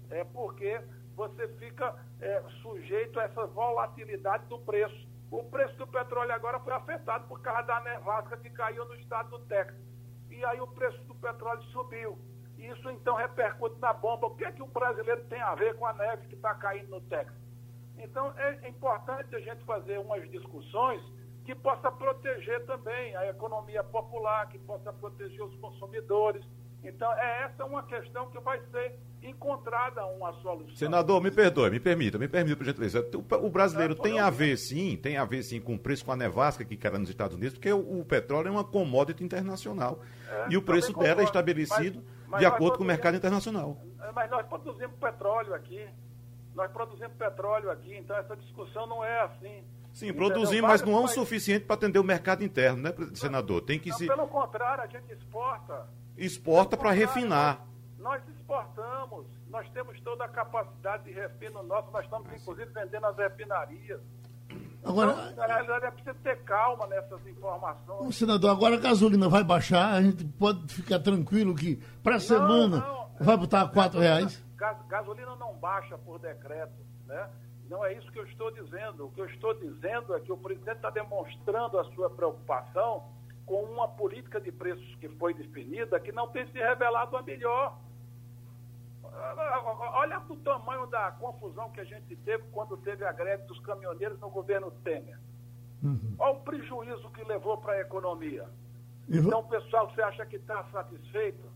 [0.10, 0.82] é porque
[1.16, 5.08] você fica é, sujeito a essa volatilidade do preço.
[5.32, 9.30] O preço do petróleo agora foi afetado por causa da nevasca que caiu no estado
[9.30, 9.76] do Texas.
[10.30, 12.18] E aí o preço do petróleo subiu.
[12.60, 14.28] Isso então repercute na bomba.
[14.28, 16.90] O que é que o brasileiro tem a ver com a neve que está caindo
[16.90, 17.34] no Texas?
[17.98, 21.02] Então é importante a gente fazer umas discussões
[21.46, 26.46] que possa proteger também a economia popular, que possa proteger os consumidores.
[26.84, 30.76] Então, é essa uma questão que vai ser encontrada uma solução.
[30.76, 33.06] Senador, me perdoe, me permita, me permita, por gentileza.
[33.42, 36.16] O brasileiro tem a ver, sim, tem a ver, sim, com o preço com a
[36.16, 40.00] nevasca que cai nos Estados Unidos, porque o, o petróleo é uma commodity internacional.
[40.30, 43.78] É, e o preço dela é estabelecido mas, de acordo com o mercado internacional.
[44.02, 45.88] É, mas nós produzimos petróleo aqui.
[46.56, 49.64] Nós produzimos petróleo aqui, então essa discussão não é assim.
[49.94, 53.62] Sim, produzimos, mas não é o suficiente para atender o mercado interno, né, senador?
[53.62, 54.08] Tem que não, se.
[54.08, 55.88] Pelo contrário, a gente exporta.
[56.18, 57.66] Exporta para refinar.
[57.98, 63.06] Nós, nós, exportamos, nós temos toda a capacidade de refino nosso, nós estamos inclusive vendendo
[63.06, 64.02] as refinarias.
[64.84, 68.16] Agora, então, na realidade, é preciso ter calma nessas informações.
[68.16, 72.78] Senador, agora a gasolina vai baixar, a gente pode ficar tranquilo que para a semana
[72.78, 74.44] não, vai botar a quatro reais?
[74.88, 76.74] Gasolina não baixa por decreto,
[77.06, 77.30] né?
[77.70, 79.06] Não é isso que eu estou dizendo.
[79.06, 83.04] O que eu estou dizendo é que o presidente está demonstrando a sua preocupação
[83.46, 87.78] com uma política de preços que foi definida que não tem se revelado a melhor.
[89.94, 94.20] Olha o tamanho da confusão que a gente teve quando teve a greve dos caminhoneiros
[94.20, 95.20] no governo Temer.
[95.84, 96.16] Uhum.
[96.20, 98.48] Olha o prejuízo que levou para a economia.
[99.08, 101.50] Então, pessoal, você acha que está satisfeito?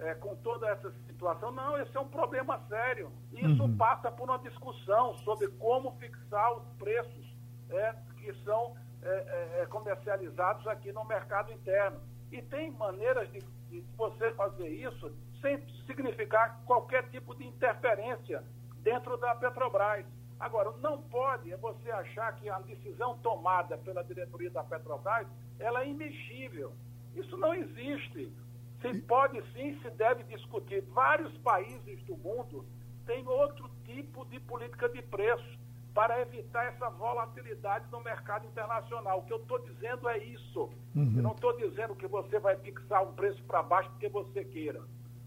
[0.00, 1.52] é, com toda essa situação.
[1.52, 3.12] Não, esse é um problema sério.
[3.32, 3.76] Isso uhum.
[3.76, 7.36] passa por uma discussão sobre como fixar os preços
[7.68, 12.00] é, que são é, é, é, comercializados aqui no mercado interno.
[12.32, 18.44] E tem maneiras de, de você fazer isso sem significar qualquer tipo de interferência
[18.82, 20.04] dentro da Petrobras.
[20.38, 25.26] Agora, não pode você achar que a decisão tomada pela diretoria da Petrobras
[25.58, 26.72] ela é imexível.
[27.14, 28.32] Isso não existe.
[28.80, 30.82] Se pode sim, se deve discutir.
[30.82, 32.64] Vários países do mundo
[33.04, 35.58] têm outro tipo de política de preço
[35.94, 39.18] para evitar essa volatilidade no mercado internacional.
[39.18, 40.70] O que eu estou dizendo é isso.
[40.94, 41.14] Uhum.
[41.16, 44.82] Eu não estou dizendo que você vai fixar um preço para baixo porque você queira.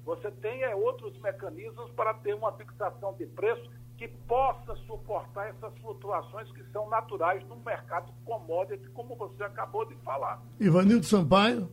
[0.06, 5.78] Você tem é, outros mecanismos para ter uma fixação de preço que possa suportar essas
[5.80, 10.42] flutuações que são naturais no mercado commodity, como você acabou de falar.
[10.60, 11.70] Ivanildo Sampaio.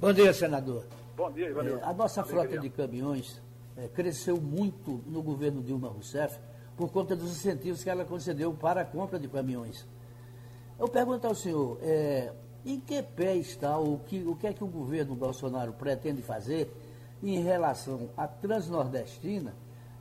[0.00, 0.84] Bom dia, senador.
[1.16, 1.80] Bom dia, Ivanildo.
[1.80, 3.40] É, a nossa frota de caminhões
[3.76, 6.38] é, cresceu muito no governo Dilma Rousseff
[6.76, 9.86] por conta dos incentivos que ela concedeu para a compra de caminhões.
[10.78, 12.32] Eu pergunto ao senhor, é,
[12.64, 16.70] em que pé está, o que, o que é que o governo Bolsonaro pretende fazer
[17.22, 19.54] em relação à Transnordestina,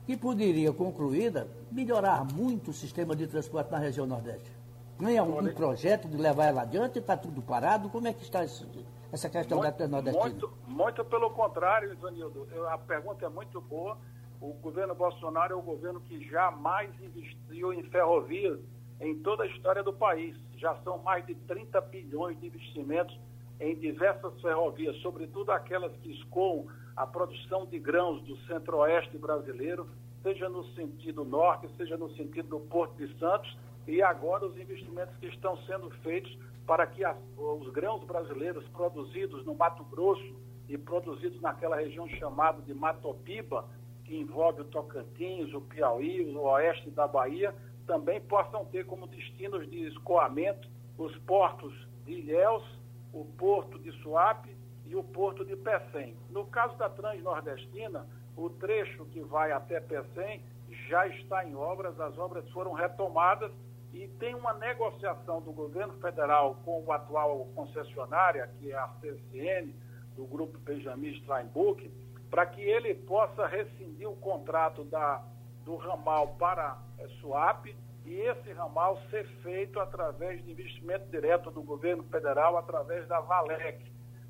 [0.06, 4.52] que poderia, concluída, melhorar muito o sistema de transporte na região Nordeste?
[5.00, 7.00] Não é um, projeto de levar ela adiante?
[7.00, 7.90] Está tudo parado?
[7.90, 8.68] Como é que está isso?
[9.14, 10.28] essa questão muito, da nordestina?
[10.28, 12.48] Muito, muito pelo contrário, Ivanildo.
[12.68, 13.96] A pergunta é muito boa.
[14.44, 18.60] O governo Bolsonaro é o governo que jamais investiu em ferrovias
[19.00, 20.36] em toda a história do país.
[20.58, 23.18] Já são mais de 30 bilhões de investimentos
[23.58, 29.88] em diversas ferrovias, sobretudo aquelas que escoam a produção de grãos do centro-oeste brasileiro,
[30.22, 35.16] seja no sentido norte, seja no sentido do Porto de Santos, e agora os investimentos
[35.22, 40.36] que estão sendo feitos para que as, os grãos brasileiros produzidos no Mato Grosso
[40.68, 43.66] e produzidos naquela região chamada de Matopiba,
[44.06, 47.54] que envolve o Tocantins, o Piauí, o oeste da Bahia,
[47.86, 51.74] também possam ter como destinos de escoamento os portos
[52.06, 52.64] de Ilhéus,
[53.12, 56.16] o porto de Suape e o porto de Pecém.
[56.30, 60.42] No caso da Transnordestina, o trecho que vai até Pecém
[60.88, 63.52] já está em obras, as obras foram retomadas
[63.94, 69.72] e tem uma negociação do governo federal com o atual concessionária, que é a CSN,
[70.16, 71.90] do grupo Benjamin Steinbuch,
[72.34, 75.24] para que ele possa rescindir o contrato da,
[75.64, 77.76] do ramal para é, Suape
[78.08, 83.86] e esse ramal ser feito através de investimento direto do governo federal, através da Valec.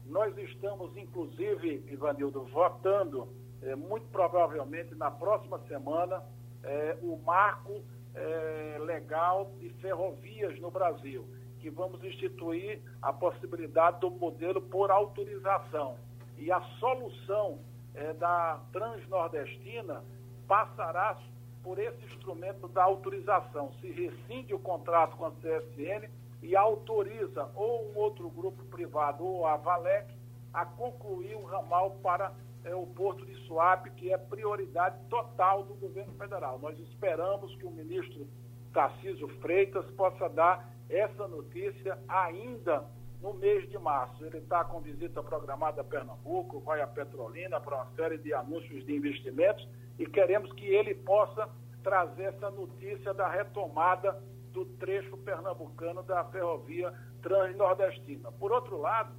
[0.05, 3.29] Nós estamos, inclusive, Ivanildo, votando,
[3.61, 6.21] é, muito provavelmente na próxima semana,
[6.61, 11.25] é, o marco é, legal de ferrovias no Brasil,
[11.61, 15.95] que vamos instituir a possibilidade do modelo por autorização.
[16.37, 17.59] E a solução
[17.95, 20.03] é, da Transnordestina
[20.47, 21.17] passará
[21.63, 23.71] por esse instrumento da autorização.
[23.79, 26.09] Se rescinde o contrato com a CSN
[26.41, 30.13] e autoriza ou um outro grupo privado ou a Valec
[30.53, 35.73] a concluir o ramal para é, o Porto de Suape, que é prioridade total do
[35.75, 36.59] governo federal.
[36.59, 38.27] Nós esperamos que o ministro
[38.73, 42.85] Tarcísio Freitas possa dar essa notícia ainda
[43.23, 44.23] no mês de março.
[44.25, 48.85] Ele está com visita programada a Pernambuco, vai a Petrolina para uma série de anúncios
[48.85, 51.49] de investimentos e queremos que ele possa
[51.81, 58.31] trazer essa notícia da retomada do trecho pernambucano da ferrovia transnordestina.
[58.33, 59.15] Por outro lado,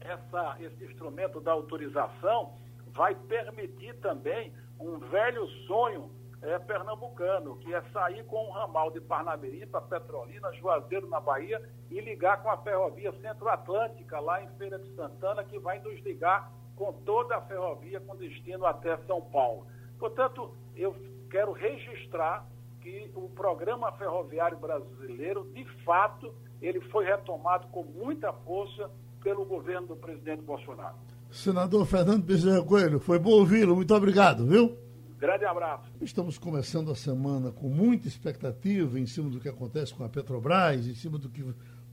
[0.00, 2.56] essa, esse instrumento da autorização
[2.88, 6.10] vai permitir também um velho sonho
[6.42, 11.62] é, pernambucano, que é sair com um ramal de Parnamirim para Petrolina, Juazeiro na Bahia
[11.90, 16.52] e ligar com a ferrovia Centro-Atlântica lá em Feira de Santana, que vai nos ligar
[16.74, 19.66] com toda a ferrovia com destino até São Paulo.
[19.98, 20.96] Portanto, eu
[21.30, 22.46] quero registrar
[22.80, 28.90] que o programa ferroviário brasileiro, de fato, ele foi retomado com muita força
[29.22, 30.96] pelo governo do presidente Bolsonaro.
[31.30, 33.76] Senador Fernando Bezerra Coelho, foi bom ouvi-lo.
[33.76, 34.76] Muito obrigado, viu?
[35.22, 35.84] Grande abraço.
[36.00, 40.84] Estamos começando a semana com muita expectativa em cima do que acontece com a Petrobras,
[40.84, 41.44] em cima do que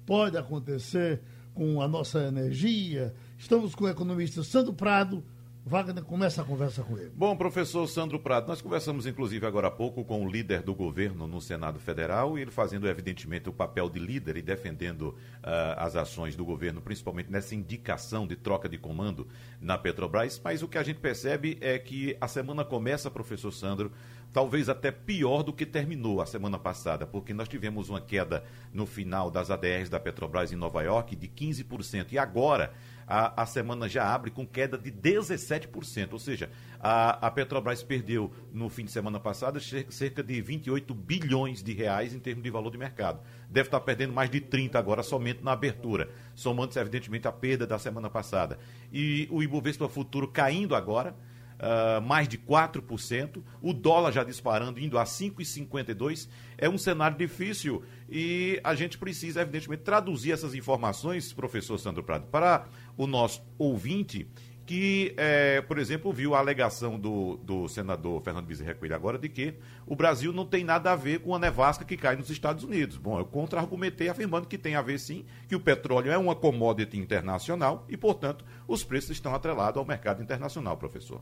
[0.03, 1.21] pode acontecer
[1.53, 3.13] com a nossa energia.
[3.37, 5.23] Estamos com o economista Sandro Prado
[5.69, 7.11] Wagner começa a conversa com ele.
[7.15, 11.27] Bom, professor Sandro Prado, nós conversamos inclusive agora há pouco com o líder do governo
[11.27, 15.95] no Senado Federal e ele fazendo evidentemente o papel de líder e defendendo uh, as
[15.95, 19.27] ações do governo, principalmente nessa indicação de troca de comando
[19.61, 20.41] na Petrobras.
[20.43, 23.91] Mas o que a gente percebe é que a semana começa, professor Sandro,
[24.33, 28.87] talvez até pior do que terminou a semana passada, porque nós tivemos uma queda no
[28.87, 32.11] final das ADRs da Petrobras em Nova York de 15%.
[32.11, 32.73] E agora
[33.09, 36.13] a, a semana já abre com queda de 17%.
[36.13, 41.63] Ou seja, a, a Petrobras perdeu no fim de semana passado cerca de 28 bilhões
[41.63, 43.19] de reais em termos de valor de mercado.
[43.49, 47.79] Deve estar perdendo mais de 30 agora somente na abertura, somando-se evidentemente a perda da
[47.79, 48.59] semana passada.
[48.93, 51.15] E o Ibovespa Futuro caindo agora
[51.59, 56.27] uh, mais de 4%, o dólar já disparando, indo a 5,52%.
[56.57, 62.27] É um cenário difícil e a gente precisa, evidentemente, traduzir essas informações, professor Sandro Prado,
[62.27, 62.67] para
[62.97, 64.27] o nosso ouvinte
[64.69, 69.27] que, é, por exemplo, viu a alegação do, do senador Fernando Bezerra Coelho agora de
[69.27, 72.63] que o Brasil não tem nada a ver com a nevasca que cai nos Estados
[72.63, 72.95] Unidos.
[72.95, 76.99] Bom, eu contra-argumentei afirmando que tem a ver sim, que o petróleo é uma commodity
[76.99, 81.19] internacional e, portanto, os preços estão atrelados ao mercado internacional, professor.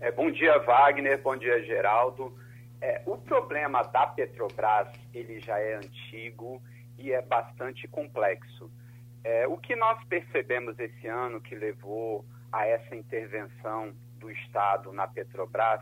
[0.00, 1.20] É, bom dia, Wagner.
[1.20, 2.32] Bom dia, Geraldo.
[2.80, 6.62] É, o problema da Petrobras ele já é antigo
[6.96, 8.70] e é bastante complexo.
[9.24, 15.08] É, o que nós percebemos esse ano que levou a essa intervenção do Estado na
[15.08, 15.80] Petrobras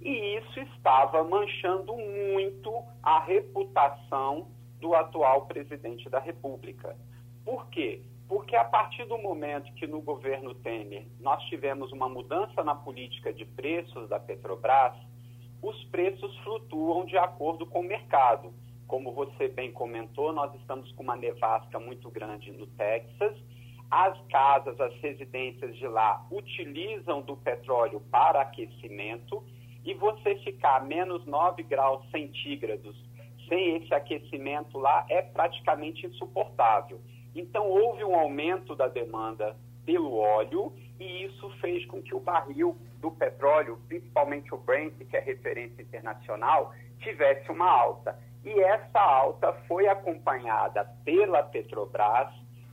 [0.00, 4.48] E isso estava manchando muito a reputação
[4.80, 6.96] do atual presidente da República.
[7.44, 8.02] Por quê?
[8.28, 13.32] Porque a partir do momento que no governo Temer nós tivemos uma mudança na política
[13.32, 14.94] de preços da Petrobras,
[15.62, 18.52] os preços flutuam de acordo com o mercado.
[18.94, 23.36] Como você bem comentou, nós estamos com uma nevasca muito grande no Texas.
[23.90, 29.42] As casas, as residências de lá utilizam do petróleo para aquecimento
[29.84, 32.96] e você ficar a menos 9 graus centígrados
[33.48, 37.00] sem esse aquecimento lá é praticamente insuportável.
[37.34, 42.78] Então, houve um aumento da demanda pelo óleo e isso fez com que o barril
[43.00, 48.16] do petróleo, principalmente o Brent, que é referência internacional, tivesse uma alta.
[48.44, 52.28] E essa alta foi acompanhada pela Petrobras,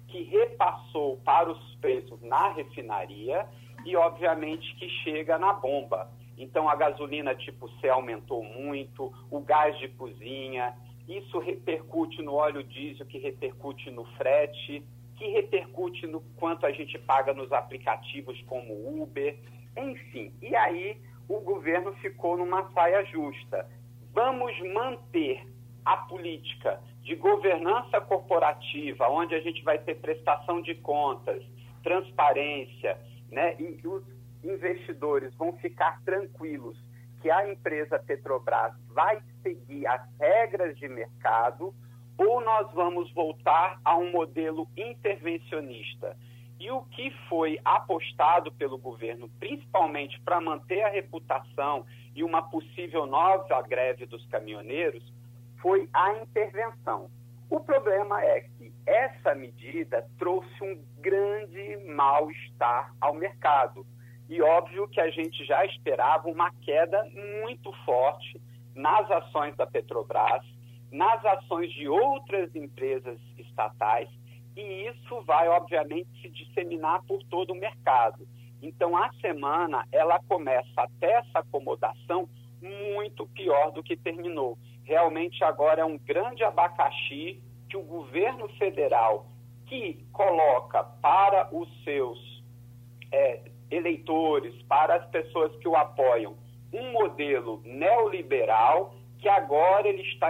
[0.08, 3.48] que repassou para os preços na refinaria
[3.86, 6.12] e, obviamente, que chega na bomba.
[6.38, 10.76] Então, a gasolina tipo C aumentou muito, o gás de cozinha,
[11.08, 14.84] isso repercute no óleo diesel, que repercute no frete,
[15.16, 19.38] que repercute no quanto a gente paga nos aplicativos como Uber,
[19.78, 20.34] enfim.
[20.42, 20.98] E aí
[21.30, 23.70] o governo ficou numa saia justa.
[24.14, 25.46] Vamos manter
[25.86, 31.44] a política de governança corporativa, onde a gente vai ter prestação de contas,
[31.84, 32.98] transparência,
[33.32, 34.04] né, e os
[34.44, 36.78] investidores vão ficar tranquilos
[37.22, 41.74] que a empresa Petrobras vai seguir as regras de mercado
[42.18, 46.16] ou nós vamos voltar a um modelo intervencionista.
[46.60, 53.08] E o que foi apostado pelo governo, principalmente para manter a reputação e uma possível
[53.08, 55.04] nova greve dos caminhoneiros,
[55.62, 57.10] foi a intervenção.
[57.50, 63.86] O problema é que essa medida trouxe um grande mal-estar ao mercado.
[64.30, 67.04] E óbvio que a gente já esperava uma queda
[67.44, 68.42] muito forte
[68.74, 70.46] nas ações da Petrobras,
[70.92, 74.10] nas ações de outras empresas estatais,
[74.56, 78.28] e isso vai, obviamente, se disseminar por todo o mercado.
[78.62, 82.30] Então, a semana, ela começa até essa acomodação
[82.62, 84.58] muito pior do que terminou.
[84.84, 89.28] Realmente, agora é um grande abacaxi que o governo federal,
[89.68, 92.44] que coloca para os seus
[93.12, 96.36] é, eleitores, para as pessoas que o apoiam,
[96.74, 100.30] um modelo neoliberal, que agora ele está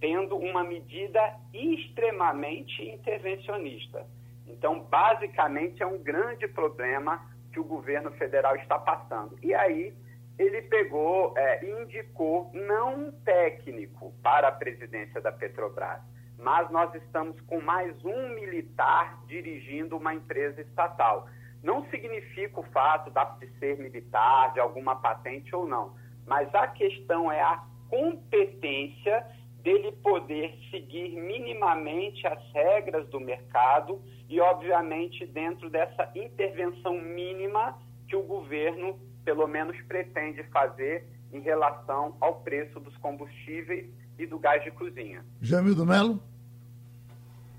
[0.00, 1.20] tendo uma medida
[1.52, 4.06] extremamente intervencionista.
[4.46, 7.20] Então, basicamente, é um grande problema
[7.52, 9.38] que o governo federal está passando.
[9.42, 9.92] E aí,
[10.38, 16.00] ele pegou é, indicou não um técnico para a presidência da Petrobras,
[16.38, 21.26] mas nós estamos com mais um militar dirigindo uma empresa estatal.
[21.62, 23.10] Não significa o fato
[23.40, 25.94] de ser militar, de alguma patente ou não,
[26.26, 29.26] mas a questão é a competência
[29.62, 37.76] dele poder seguir minimamente as regras do mercado e, obviamente, dentro dessa intervenção mínima
[38.06, 38.96] que o governo,
[39.26, 45.24] pelo menos, pretende fazer em relação ao preço dos combustíveis e do gás de cozinha.
[45.42, 46.22] Jamildo Melo?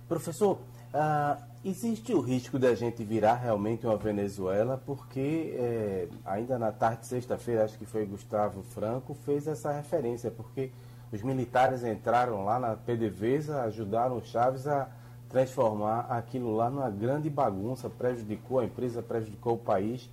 [0.07, 0.53] Professor,
[0.93, 7.01] uh, existe o risco da gente virar realmente uma Venezuela, porque é, ainda na tarde
[7.01, 10.71] de sexta-feira, acho que foi Gustavo Franco, fez essa referência, porque
[11.11, 14.89] os militares entraram lá na PDVSA, ajudaram o Chaves a
[15.27, 20.09] transformar aquilo lá numa grande bagunça, prejudicou a empresa, prejudicou o país.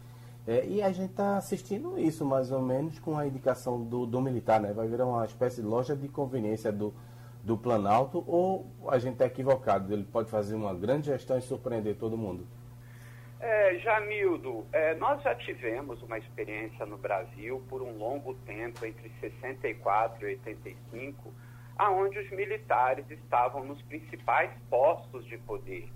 [0.47, 4.21] É, e a gente está assistindo isso mais ou menos com a indicação do, do
[4.21, 4.73] militar, né?
[4.73, 6.95] Vai virar uma espécie de loja de conveniência do,
[7.43, 9.93] do Planalto ou a gente está equivocado?
[9.93, 12.47] Ele pode fazer uma grande gestão e surpreender todo mundo?
[13.41, 19.11] É, Jamildo, é, nós já tivemos uma experiência no Brasil por um longo tempo, entre
[19.21, 21.33] 64 e 85,
[21.77, 25.91] aonde os militares estavam nos principais postos de poder.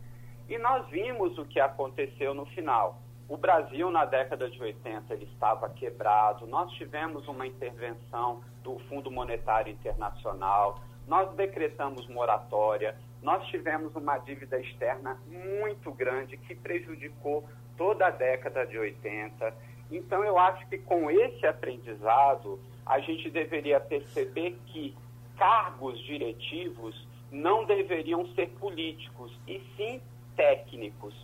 [0.49, 3.01] E nós vimos o que aconteceu no final.
[3.29, 9.11] O Brasil, na década de 80, ele estava quebrado, nós tivemos uma intervenção do Fundo
[9.11, 18.07] Monetário Internacional, nós decretamos moratória, nós tivemos uma dívida externa muito grande que prejudicou toda
[18.07, 19.55] a década de 80.
[19.91, 24.97] Então, eu acho que com esse aprendizado, a gente deveria perceber que
[25.37, 30.01] cargos diretivos não deveriam ser políticos, e sim
[30.35, 31.15] técnicos.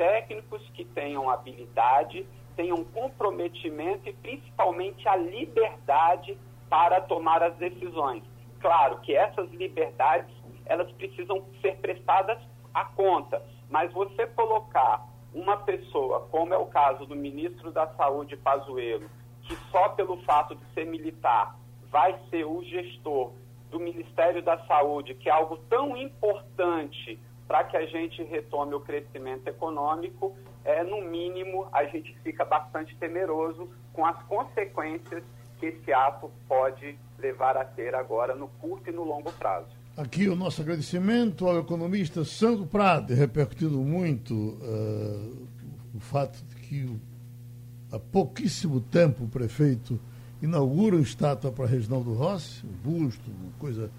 [0.00, 2.26] Técnicos que tenham habilidade,
[2.56, 6.38] tenham comprometimento e principalmente a liberdade
[6.70, 8.24] para tomar as decisões.
[8.60, 10.34] Claro que essas liberdades
[10.64, 12.38] elas precisam ser prestadas
[12.72, 13.44] à conta.
[13.68, 19.10] Mas você colocar uma pessoa, como é o caso do ministro da Saúde, Pazuello,
[19.42, 21.58] que só pelo fato de ser militar
[21.90, 23.32] vai ser o gestor
[23.70, 27.20] do Ministério da Saúde, que é algo tão importante
[27.50, 32.94] para que a gente retome o crescimento econômico, é, no mínimo a gente fica bastante
[32.94, 35.24] temeroso com as consequências
[35.58, 39.66] que esse ato pode levar a ter agora no curto e no longo prazo.
[39.96, 45.48] Aqui o nosso agradecimento ao economista Sandro Prado, repercutindo muito uh,
[45.92, 47.00] o fato de que
[47.90, 49.98] há pouquíssimo tempo o prefeito
[50.40, 53.90] inaugura uma estátua para Reginaldo Rossi, um busto, uma coisa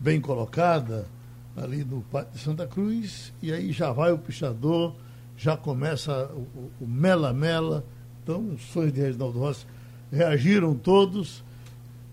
[0.00, 1.04] bem colocada
[1.56, 4.94] ali no Pátio de Santa Cruz, e aí já vai o pichador,
[5.36, 6.30] já começa
[6.80, 7.84] o mela-mela.
[8.22, 9.66] Então, os sonhos de Reginaldo Rossi
[10.10, 11.44] reagiram todos.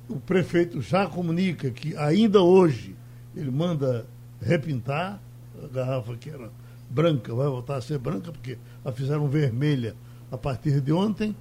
[0.10, 2.96] O prefeito já comunica que ainda hoje
[3.36, 4.06] ele manda
[4.42, 5.20] repintar
[5.64, 6.50] a garrafa que era
[6.90, 9.96] branca, vai voltar a ser branca, porque a fizeram vermelha
[10.30, 11.36] a partir de ontem,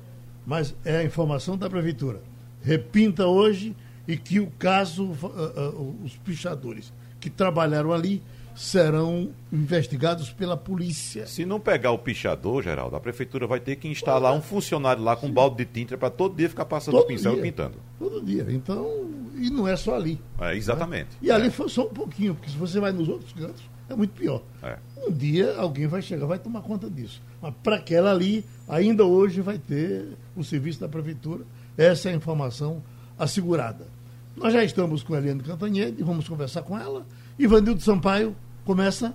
[0.47, 2.23] mas é a informação da prefeitura.
[2.63, 3.75] Repinta hoje
[4.07, 8.23] e que o caso, uh, uh, os pichadores que trabalharam ali
[8.55, 11.27] serão investigados pela polícia.
[11.27, 15.17] Se não pegar o pichador, Geraldo, a prefeitura vai ter que instalar um funcionário lá
[15.17, 17.43] com um balde de tinta para todo dia ficar passando todo o pincel dia, e
[17.43, 17.79] pintando.
[17.99, 18.47] Todo dia.
[18.51, 20.21] Então, e não é só ali.
[20.39, 21.09] É, exatamente.
[21.13, 21.19] Né?
[21.23, 21.51] E ali é.
[21.51, 24.43] foi só um pouquinho, porque se você vai nos outros cantos, é muito pior.
[24.63, 24.77] É.
[25.07, 27.23] Um dia alguém vai chegar, vai tomar conta disso.
[27.41, 30.07] Mas para aquela ali, ainda hoje vai ter
[30.37, 31.45] o serviço da prefeitura.
[31.79, 32.83] Essa é a informação
[33.19, 33.87] assegurada.
[34.37, 37.07] Nós já estamos com a Eliane Cantanhede, vamos conversar com ela.
[37.39, 39.15] Ivanildo Sampaio, começa.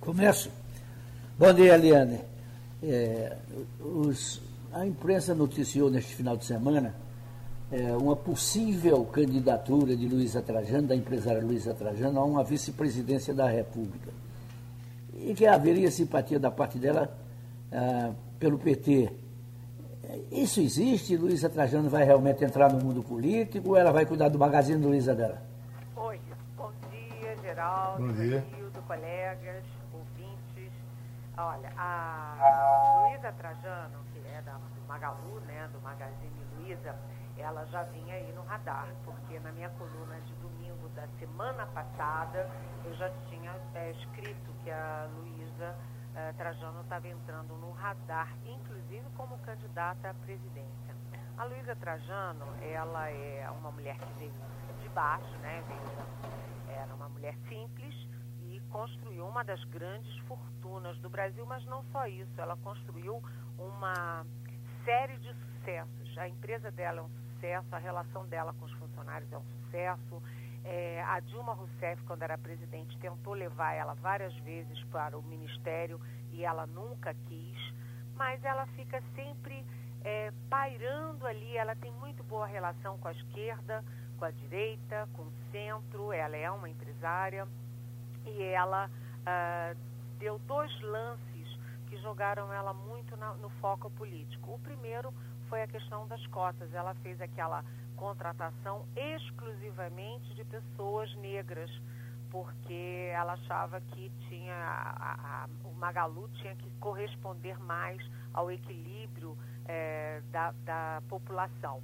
[0.00, 0.50] Começo.
[1.38, 2.20] Bom dia, Eliane.
[2.82, 3.36] É,
[3.80, 4.40] os,
[4.72, 6.94] a imprensa noticiou neste final de semana
[7.70, 13.48] é, uma possível candidatura de Luísa Trajano, da empresária Luísa Trajano, a uma vice-presidência da
[13.48, 14.10] República.
[15.14, 17.10] E que haveria simpatia da parte dela
[17.72, 19.10] ah, pelo PT.
[20.30, 21.16] Isso existe?
[21.16, 25.14] Luísa Trajano vai realmente entrar no mundo político ou ela vai cuidar do magazine Luísa
[25.14, 25.42] dela?
[25.96, 26.20] Oi,
[26.56, 28.44] bom dia, Geraldo, Bom dia.
[28.56, 30.72] Hildo, colegas, ouvintes.
[31.36, 36.94] Olha, a Luísa Trajano, que é da, do Magalu, né, do Magazine Luiza,
[37.36, 42.48] ela já vinha aí no radar, porque na minha coluna de domingo da semana passada
[42.84, 45.74] eu já tinha é, escrito que a Luísa
[46.16, 50.96] eh, Trajano estava entrando no radar, inclusive como candidata à presidência.
[51.36, 54.32] A Luísa Trajano, ela é uma mulher que veio
[54.80, 55.62] de baixo, né?
[55.68, 57.94] Veio, era uma mulher simples
[58.40, 63.22] e construiu uma das grandes fortunas do Brasil, mas não só isso, ela construiu
[63.58, 64.24] uma
[64.84, 66.16] série de sucessos.
[66.16, 70.22] A empresa dela é um sucesso, a relação dela com os funcionários é um sucesso.
[70.68, 76.00] É, a Dilma Rousseff, quando era presidente, tentou levar ela várias vezes para o ministério
[76.32, 77.74] e ela nunca quis,
[78.16, 79.64] mas ela fica sempre
[80.02, 81.56] é, pairando ali.
[81.56, 83.84] Ela tem muito boa relação com a esquerda,
[84.18, 86.12] com a direita, com o centro.
[86.12, 87.46] Ela é uma empresária
[88.24, 88.90] e ela
[89.24, 89.72] ah,
[90.18, 91.35] deu dois lances
[91.86, 94.54] que jogaram ela muito na, no foco político.
[94.54, 95.12] O primeiro
[95.48, 96.72] foi a questão das cotas.
[96.74, 97.64] Ela fez aquela
[97.96, 101.70] contratação exclusivamente de pessoas negras,
[102.30, 109.36] porque ela achava que tinha a, a, o Magalu tinha que corresponder mais ao equilíbrio
[109.64, 111.82] é, da, da, população.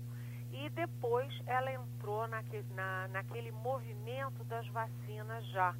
[0.53, 5.74] E depois ela entrou naque, na, naquele movimento das vacinas já.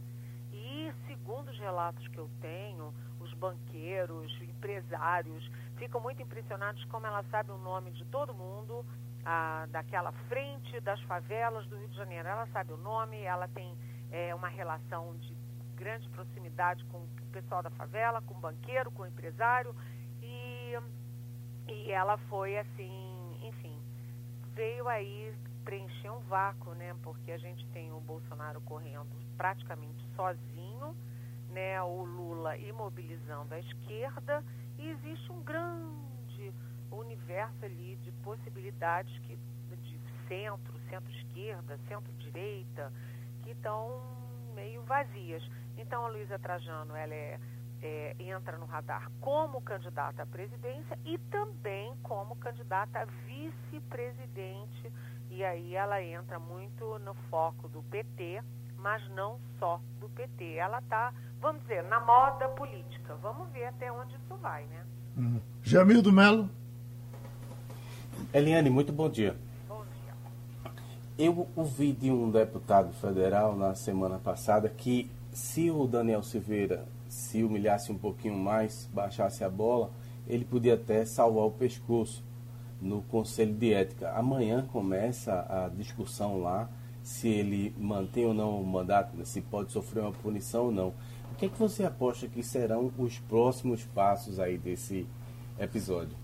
[0.51, 2.95] E segundo os relatos que eu tenho,
[3.43, 8.86] banqueiros, empresários, ficam muito impressionados como ela sabe o nome de todo mundo,
[9.70, 12.28] daquela frente das favelas do Rio de Janeiro.
[12.28, 13.76] Ela sabe o nome, ela tem
[14.11, 15.36] é, uma relação de
[15.74, 19.74] grande proximidade com o pessoal da favela, com o banqueiro, com o empresário.
[20.22, 20.74] E,
[21.66, 23.76] e ela foi assim, enfim,
[24.55, 25.34] veio aí
[25.64, 26.95] preencher um vácuo, né?
[27.03, 30.97] Porque a gente tem o Bolsonaro correndo praticamente sozinho,
[31.53, 31.81] né?
[31.83, 34.45] O Lula imobilizando a esquerda
[34.79, 36.53] e existe um grande
[36.91, 39.39] universo ali de possibilidades que
[39.77, 42.93] de centro, centro-esquerda, centro-direita,
[43.43, 44.03] que estão
[44.55, 45.43] meio vazias.
[45.77, 47.41] Então a Luísa Trajano ela é,
[47.81, 54.93] é, entra no radar como candidata à presidência e também como candidata a vice-presidente.
[55.31, 58.43] E aí ela entra muito no foco do PT,
[58.83, 60.55] mas não só do PT.
[60.55, 63.14] Ela está, vamos dizer, na moda política.
[63.22, 64.85] Vamos ver até onde isso vai, né?
[65.16, 65.41] Uhum.
[65.62, 66.51] Jamildo Melo.
[68.35, 69.37] Eliane, muito bom dia.
[69.68, 70.14] Bom dia.
[71.16, 77.43] Eu ouvi de um deputado federal na semana passada que se o Daniel Silveira se
[77.45, 79.91] humilhasse um pouquinho mais, baixasse a bola,
[80.26, 82.24] ele podia até salvar o pescoço
[82.80, 84.12] no Conselho de Ética.
[84.12, 86.68] Amanhã começa a discussão lá
[87.03, 90.89] se ele mantém ou não o mandato, se pode sofrer uma punição ou não.
[91.33, 95.09] O que é que você aposta que serão os próximos passos aí desse
[95.59, 96.17] episódio?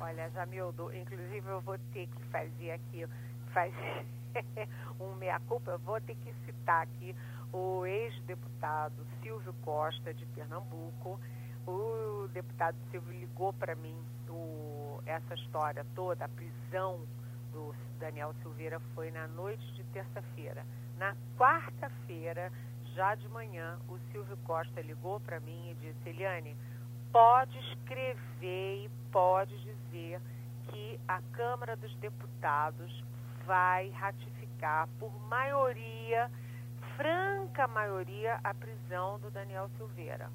[0.00, 3.06] Olha, Jamildo, inclusive eu vou ter que fazer aqui,
[3.52, 4.06] fazer
[4.98, 7.14] um meia-culpa, eu vou ter que citar aqui
[7.52, 11.18] o ex-deputado Silvio Costa, de Pernambuco.
[11.66, 13.94] O deputado Silvio ligou para mim
[14.28, 17.00] o, essa história toda, a prisão
[17.58, 20.64] do Daniel Silveira foi na noite de terça-feira.
[20.96, 22.52] Na quarta-feira,
[22.94, 26.56] já de manhã, o Silvio Costa ligou para mim e disse: Eliane,
[27.12, 30.20] pode escrever e pode dizer
[30.68, 33.04] que a Câmara dos Deputados
[33.44, 36.30] vai ratificar por maioria,
[36.96, 40.30] franca maioria, a prisão do Daniel Silveira.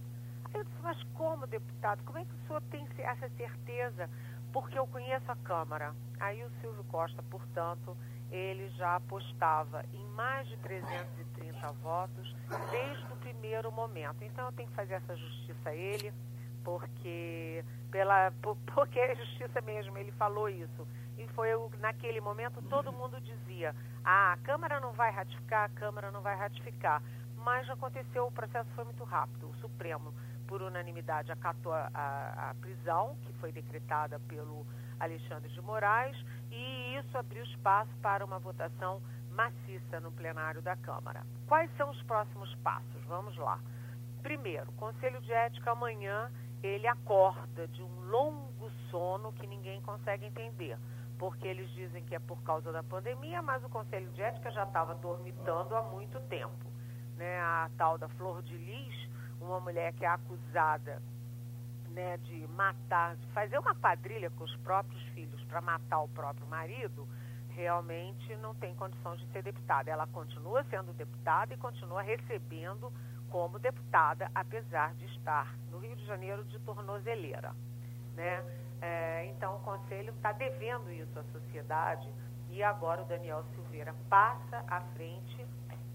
[0.46, 4.10] Aí eu disse, mas como deputado, como é que o senhor tem essa certeza?
[4.54, 5.96] Porque eu conheço a Câmara.
[6.20, 7.98] Aí o Silvio Costa, portanto,
[8.32, 12.36] ele já apostava em mais de 330 votos
[12.72, 14.24] desde o primeiro momento.
[14.24, 16.14] Então eu tenho que fazer essa justiça a ele,
[16.64, 18.32] porque pela
[18.74, 20.88] porque é justiça mesmo, ele falou isso.
[21.18, 21.50] E foi
[21.80, 26.36] naquele momento todo mundo dizia: "Ah, a Câmara não vai ratificar, a Câmara não vai
[26.36, 27.02] ratificar".
[27.44, 29.50] mas aconteceu, o processo foi muito rápido.
[29.50, 30.14] O Supremo,
[30.48, 34.66] por unanimidade, acatou a, a, a prisão, que foi decretada pelo
[35.00, 36.18] Alexandre de Moraes,
[36.52, 41.24] e isso abriu espaço para uma votação maciça no plenário da Câmara.
[41.48, 43.04] Quais são os próximos passos?
[43.08, 43.60] Vamos lá.
[44.22, 46.32] Primeiro, o Conselho de Ética amanhã
[46.62, 50.78] ele acorda de um longo sono que ninguém consegue entender,
[51.20, 54.64] porque eles dizem que é por causa da pandemia, mas o Conselho de Ética já
[54.64, 56.72] estava dormitando há muito tempo.
[57.18, 57.40] Né?
[57.42, 59.10] A tal da Flor de Lis,
[59.44, 61.02] uma mulher que é acusada
[61.90, 66.48] né, de matar, de fazer uma quadrilha com os próprios filhos para matar o próprio
[66.48, 67.08] marido,
[67.50, 69.92] realmente não tem condição de ser deputada.
[69.92, 72.92] Ela continua sendo deputada e continua recebendo
[73.30, 77.56] como deputada, apesar de estar no Rio de Janeiro de tornozeleira.
[78.16, 78.44] Né?
[78.82, 82.08] É, então, o Conselho está devendo isso à sociedade
[82.50, 85.46] e agora o Daniel Silveira passa à frente.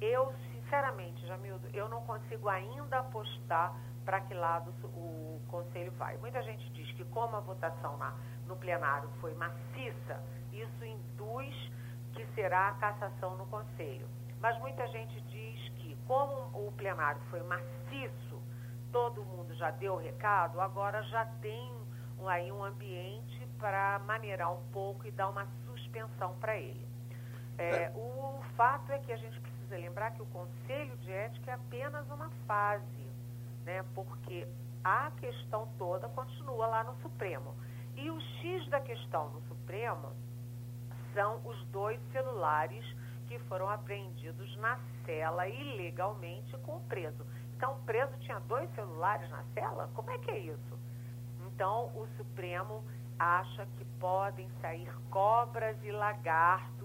[0.01, 0.32] Eu,
[0.68, 6.18] sinceramente, Jamildo, eu não consigo ainda apostar para que lado o Conselho vai.
[6.18, 8.14] Muita gente diz que como a votação na,
[8.46, 11.54] no plenário foi maciça, isso induz
[12.12, 14.06] que será a cassação no Conselho.
[14.40, 18.42] Mas muita gente diz que, como o plenário foi maciço,
[18.92, 21.72] todo mundo já deu o recado, agora já tem
[22.26, 26.86] aí um ambiente para maneirar um pouco e dar uma suspensão para ele.
[27.56, 27.92] É, é.
[27.96, 32.08] O fato é que a gente precisa lembrar que o Conselho de Ética é apenas
[32.10, 33.06] uma fase,
[33.64, 34.48] né, porque
[34.82, 37.54] a questão toda continua lá no Supremo.
[37.94, 40.12] E o X da questão no Supremo
[41.12, 42.84] são os dois celulares
[43.26, 47.26] que foram apreendidos na cela ilegalmente com o preso.
[47.56, 49.90] Então, o preso tinha dois celulares na cela?
[49.94, 50.78] Como é que é isso?
[51.46, 52.82] Então, o Supremo
[53.18, 56.77] acha que podem sair cobras e lagartos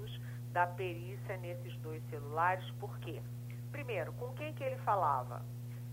[0.54, 2.64] da perícia nesses dois celulares.
[2.80, 3.22] Por quê?
[3.72, 5.44] Primeiro, com quem que ele falava?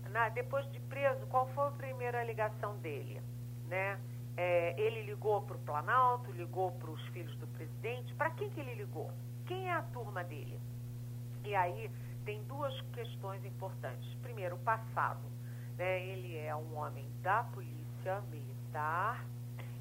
[0.09, 3.21] Na, depois de preso, qual foi a primeira ligação dele?
[3.67, 3.99] Né?
[4.37, 8.13] É, ele ligou para o Planalto, ligou para os filhos do presidente.
[8.15, 9.11] Para quem que ele ligou?
[9.47, 10.59] Quem é a turma dele?
[11.43, 11.89] E aí
[12.23, 14.13] tem duas questões importantes.
[14.21, 15.27] Primeiro, o passado.
[15.77, 16.05] Né?
[16.05, 19.25] Ele é um homem da polícia militar.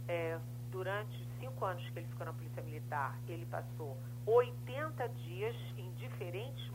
[0.09, 0.39] É,
[0.71, 6.71] durante cinco anos que ele ficou na polícia militar, ele passou 80 dias em diferentes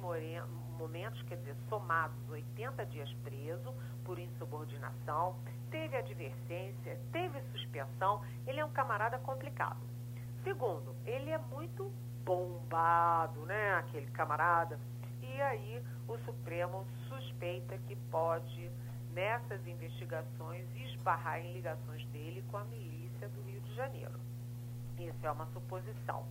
[0.77, 5.37] momentos, quer dizer, somados 80 dias preso por insubordinação,
[5.71, 9.79] teve advertência, teve suspensão, ele é um camarada complicado.
[10.43, 11.91] Segundo, ele é muito
[12.25, 14.79] bombado, né, aquele camarada,
[15.21, 18.71] e aí o Supremo suspeita que pode,
[19.13, 24.24] nessas investigações, esbarrar em ligações dele com a milícia do Rio de Janeiro.
[24.99, 26.25] Isso é uma suposição.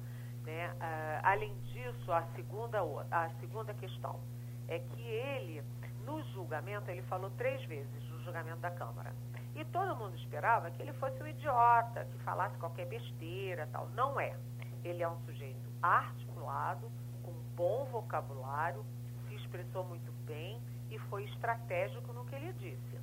[0.45, 0.71] Né?
[0.73, 4.21] Uh, além disso, a segunda, a segunda questão
[4.69, 5.63] é que ele,
[6.05, 9.15] no julgamento, ele falou três vezes no julgamento da Câmara.
[9.55, 13.89] E todo mundo esperava que ele fosse um idiota, que falasse qualquer besteira tal.
[13.91, 14.37] Não é.
[14.83, 16.91] Ele é um sujeito articulado,
[17.23, 18.85] com bom vocabulário,
[19.29, 20.61] se expressou muito bem
[20.91, 23.01] e foi estratégico no que ele disse.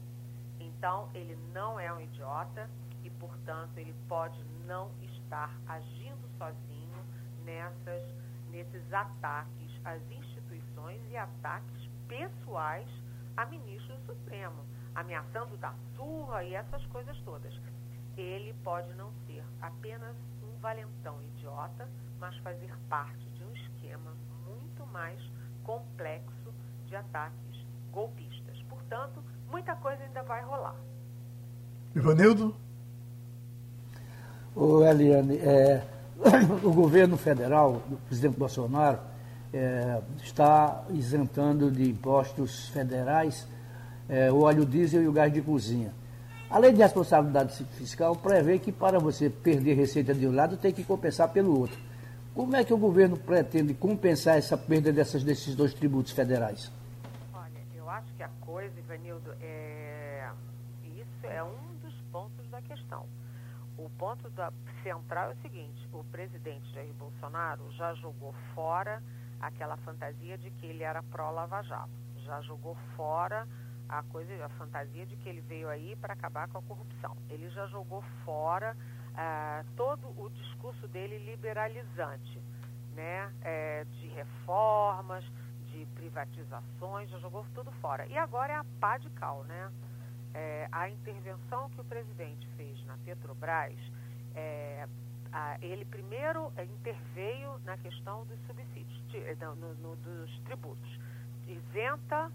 [0.60, 2.70] Então, ele não é um idiota
[3.04, 5.11] e, portanto, ele pode não estar
[5.68, 7.06] agindo sozinho
[7.46, 8.04] nessas,
[8.50, 12.90] nesses ataques às instituições e ataques pessoais
[13.38, 17.54] a ministro do Supremo, ameaçando dar surra e essas coisas todas.
[18.18, 21.88] Ele pode não ser apenas um valentão idiota,
[22.20, 24.14] mas fazer parte de um esquema
[24.46, 25.20] muito mais
[25.64, 26.54] complexo
[26.86, 28.62] de ataques golpistas.
[28.64, 30.76] Portanto, muita coisa ainda vai rolar.
[31.96, 32.56] Ivanildo?
[34.56, 35.84] O Eliane, é,
[36.64, 39.00] o governo federal, o presidente Bolsonaro,
[39.54, 43.48] é, está isentando de impostos federais
[44.12, 45.94] é, o óleo diesel e o gás de cozinha.
[46.50, 50.74] A lei de responsabilidade fiscal prevê que para você perder receita de um lado tem
[50.74, 51.80] que compensar pelo outro.
[52.36, 56.70] Como é que o governo pretende compensar essa perda dessas, desses dois tributos federais?
[57.34, 60.30] Olha, eu acho que a coisa, Ivanildo, é...
[60.84, 63.06] isso é um dos pontos da questão.
[63.84, 64.54] O ponto da
[64.84, 69.02] central é o seguinte: o presidente Jair Bolsonaro já jogou fora
[69.40, 73.48] aquela fantasia de que ele era pró-Lava Jato, já jogou fora
[73.90, 77.18] a coisa, a fantasia de que ele veio aí para acabar com a corrupção.
[77.28, 78.78] Ele já jogou fora
[79.14, 82.40] uh, todo o discurso dele liberalizante,
[82.94, 85.26] né, é, de reformas,
[85.72, 88.06] de privatizações, já jogou tudo fora.
[88.06, 89.72] E agora é a pá de cal, né?
[90.34, 93.78] É, a intervenção que o presidente fez na Petrobras,
[94.34, 94.88] é,
[95.32, 101.00] a, ele primeiro interveio na questão dos subsídios, de, no, no, dos tributos.
[101.48, 102.32] Isenta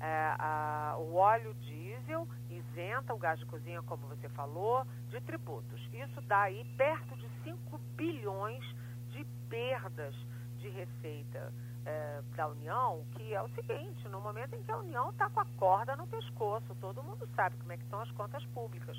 [0.00, 5.80] é, a, o óleo diesel isenta o gás de cozinha, como você falou, de tributos.
[5.92, 8.64] Isso dá aí perto de 5 bilhões
[9.10, 10.14] de perdas
[10.58, 11.52] de receita
[11.86, 15.40] é, da União, que é o seguinte, no momento em que a União está com
[15.40, 18.96] a corda no pescoço, todo mundo sabe como é que estão as contas públicas.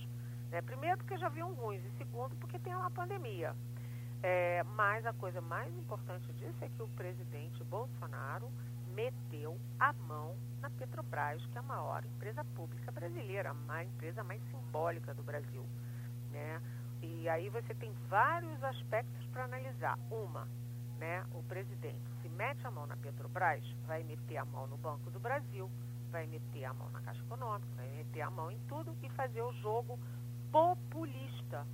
[0.52, 0.62] Né?
[0.62, 3.56] Primeiro porque já viam ruins e segundo porque tem uma pandemia.
[4.22, 8.52] É, mas a coisa mais importante disso é que o presidente Bolsonaro
[8.94, 14.42] meteu a mão na Petrobras, que é a maior empresa pública brasileira, a empresa mais
[14.50, 15.66] simbólica do Brasil.
[16.32, 16.62] Né?
[17.02, 20.00] E aí você tem vários aspectos para analisar.
[20.10, 20.48] Uma,
[20.98, 25.20] né, o presidente mete a mão na Petrobras, vai meter a mão no Banco do
[25.20, 25.72] Brasil,
[26.12, 29.42] vai meter a mão na Caixa Econômica, vai meter a mão em tudo e fazer
[29.42, 29.98] o jogo
[30.52, 31.66] populista.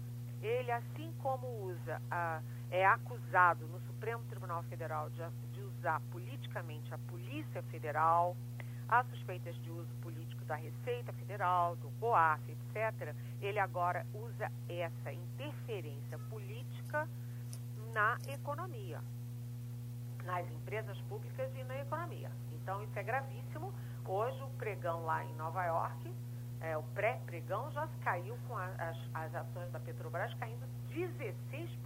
[0.42, 5.22] Ele, assim como usa, a, é acusado no Supremo Tribunal Federal de,
[5.54, 8.36] de usar politicamente a Polícia Federal,
[8.88, 15.14] há suspeitas de uso político da Receita Federal, do COAF, etc., ele agora usa essa
[15.14, 17.08] interferência política
[17.94, 19.02] na economia,
[20.24, 22.32] nas empresas públicas e na economia.
[22.54, 23.74] Então, isso é gravíssimo.
[24.06, 26.14] Hoje, o pregão lá em Nova York,
[26.60, 31.78] é, o pré-pregão, já caiu com a, as, as ações da Petrobras caindo 16%.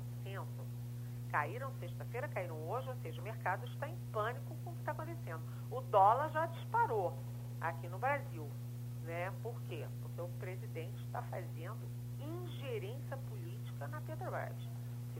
[1.29, 4.91] Caíram sexta-feira, caíram hoje, ou seja, o mercado está em pânico com o que está
[4.91, 5.41] acontecendo.
[5.69, 7.17] O dólar já disparou
[7.59, 8.49] aqui no Brasil.
[9.03, 9.31] Né?
[9.43, 9.85] Por quê?
[10.01, 11.87] Porque o presidente está fazendo
[12.19, 14.55] ingerência política na Petrobras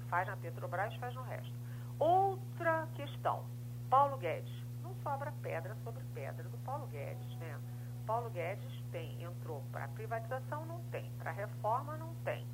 [0.09, 1.53] faz na Petrobras, faz no resto.
[1.99, 3.43] Outra questão,
[3.89, 4.53] Paulo Guedes.
[4.83, 7.57] Não sobra pedra sobre pedra do Paulo Guedes, né?
[8.05, 12.45] Paulo Guedes tem, entrou para privatização, não tem, para reforma, não tem,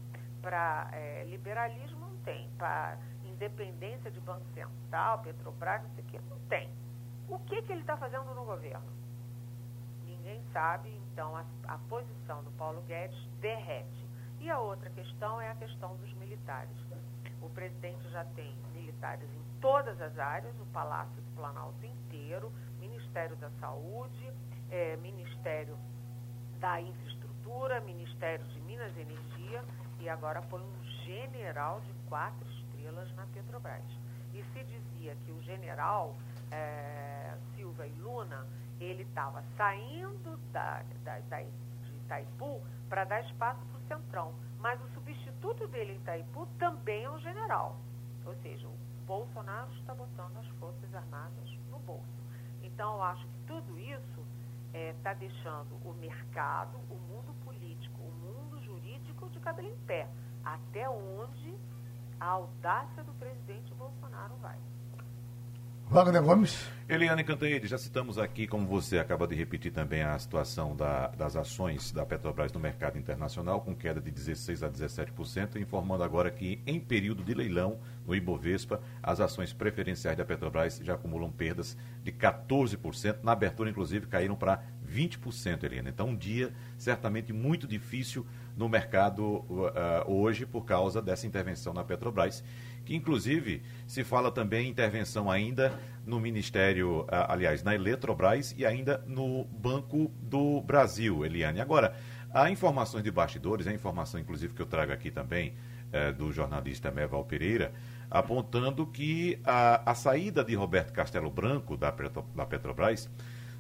[0.42, 6.20] para é, liberalismo, não tem, para independência de Banco Central, Petrobras, não sei o que,
[6.20, 6.70] não tem.
[7.28, 8.86] O que, que ele está fazendo no governo?
[10.06, 14.08] Ninguém sabe, então a, a posição do Paulo Guedes derrete.
[14.40, 16.76] E a outra questão é a questão dos militares.
[17.42, 18.56] O presidente já tem
[19.02, 24.32] militares em todas as áreas, o Palácio do Planalto inteiro, Ministério da Saúde,
[24.70, 25.76] é, Ministério
[26.60, 29.64] da Infraestrutura, Ministério de Minas e Energia
[30.00, 33.84] e agora põe um general de quatro estrelas na Petrobras.
[34.34, 36.16] E se dizia que o general
[36.52, 38.46] é, Silva e Luna,
[38.80, 44.34] ele estava saindo da, da, da, de Itaipu para dar espaço para o Centrão.
[44.60, 47.78] Mas o substituto dele em Itaipu também é um general.
[48.26, 52.24] Ou seja, o Bolsonaro está botando as Forças Armadas no bolso.
[52.64, 54.26] Então, eu acho que tudo isso
[54.74, 60.08] está é, deixando o mercado, o mundo político, o mundo jurídico de cabelo em pé.
[60.46, 61.54] Até onde
[62.22, 64.58] a audácia do presidente Bolsonaro vai.
[65.92, 66.70] Wagner Gomes.
[66.88, 71.36] Eliane Cantanhede, já citamos aqui, como você acaba de repetir também, a situação da, das
[71.36, 76.62] ações da Petrobras no mercado internacional, com queda de 16% a 17%, informando agora que,
[76.66, 77.78] em período de leilão
[78.08, 81.76] no Ibovespa, as ações preferenciais da Petrobras já acumulam perdas
[82.06, 83.18] de 14%.
[83.22, 85.90] Na abertura, inclusive, caíram para 20%, Eliane.
[85.90, 88.26] Então, um dia certamente muito difícil
[88.56, 89.66] no mercado uh,
[90.08, 92.44] hoje por causa dessa intervenção na Petrobras
[92.86, 99.46] que inclusive se fala também intervenção ainda no Ministério, aliás, na Eletrobras e ainda no
[99.46, 101.62] Banco do Brasil, Eliane.
[101.62, 101.96] Agora,
[102.34, 105.54] há informações de bastidores, a informação inclusive que eu trago aqui também
[105.92, 107.74] é, do jornalista Meval Pereira,
[108.10, 111.94] apontando que a, a saída de Roberto Castelo Branco da,
[112.36, 113.10] da Petrobras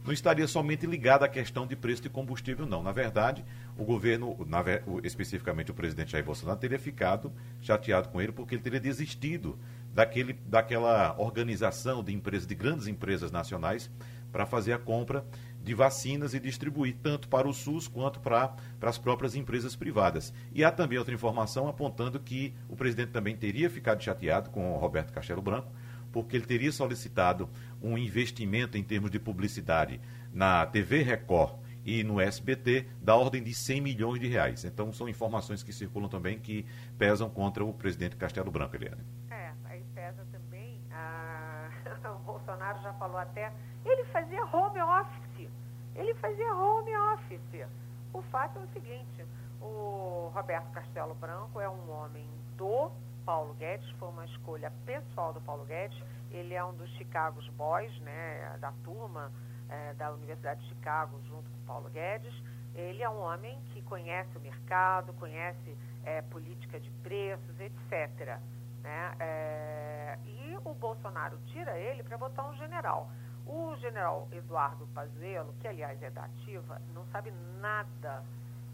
[0.04, 2.82] não estaria somente ligada à questão de preço de combustível, não.
[2.82, 3.46] Na verdade,
[3.78, 4.64] o governo, na,
[5.04, 9.58] especificamente o presidente Jair Bolsonaro, teria ficado chateado com ele porque ele teria desistido
[9.94, 13.90] daquele, daquela organização de empresas, de grandes empresas nacionais,
[14.32, 15.26] para fazer a compra
[15.64, 20.34] de vacinas e distribuir tanto para o SUS quanto para, para as próprias empresas privadas.
[20.54, 24.78] E há também outra informação apontando que o presidente também teria ficado chateado com o
[24.78, 25.72] Roberto Castelo Branco,
[26.12, 27.50] porque ele teria solicitado
[27.82, 30.00] um investimento em termos de publicidade
[30.34, 34.64] na TV Record e no SBT da ordem de 100 milhões de reais.
[34.64, 36.66] Então são informações que circulam também que
[36.98, 39.04] pesam contra o presidente Castelo Branco, Eliane.
[39.30, 40.80] É, aí pesa também.
[40.92, 41.70] A...
[42.16, 43.52] o Bolsonaro já falou até.
[43.86, 45.50] Ele fazia home office.
[45.96, 47.68] Ele fazia home office.
[48.14, 49.26] O fato é o seguinte:
[49.62, 52.28] o Roberto Castelo Branco é um homem
[52.58, 52.92] do
[53.26, 55.98] Paulo Guedes, foi uma escolha pessoal do Paulo Guedes.
[56.32, 59.32] Ele é um dos Chicago Boys, né, da turma
[59.72, 62.34] é, da Universidade de Chicago, junto com Paulo Guedes.
[62.76, 68.40] Ele é um homem que conhece o mercado, conhece é, política de preços, etc.
[68.84, 69.16] Né?
[69.20, 73.10] É, e o Bolsonaro tira ele para botar um general.
[73.46, 78.24] O general Eduardo Pazuello, que aliás é da ativa, não sabe nada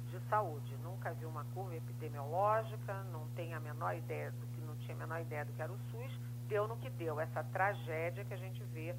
[0.10, 4.76] de saúde, nunca viu uma curva epidemiológica, não tem a menor ideia do que não
[4.78, 8.24] tinha a menor ideia do que era o SUS, deu no que deu, essa tragédia
[8.24, 8.96] que a gente vê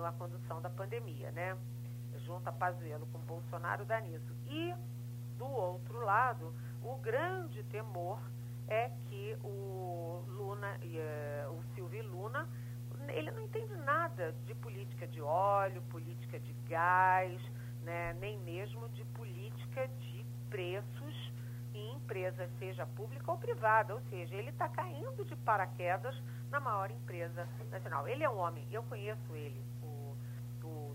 [0.00, 1.56] na condução da pandemia, né?
[2.24, 4.34] Junta Pazuello com Bolsonaro dá nisso.
[4.46, 4.74] E
[5.36, 8.20] do outro lado, o grande temor
[8.68, 12.48] é que o Luna, uh, o Silvio Luna,
[13.08, 17.40] ele não entende nada de política de óleo, política de gás,
[17.82, 21.32] né, nem mesmo de política de preços
[21.74, 23.94] em empresa, seja pública ou privada.
[23.94, 26.14] Ou seja, ele está caindo de paraquedas
[26.50, 28.06] na maior empresa nacional.
[28.06, 29.64] Ele é um homem, eu conheço ele,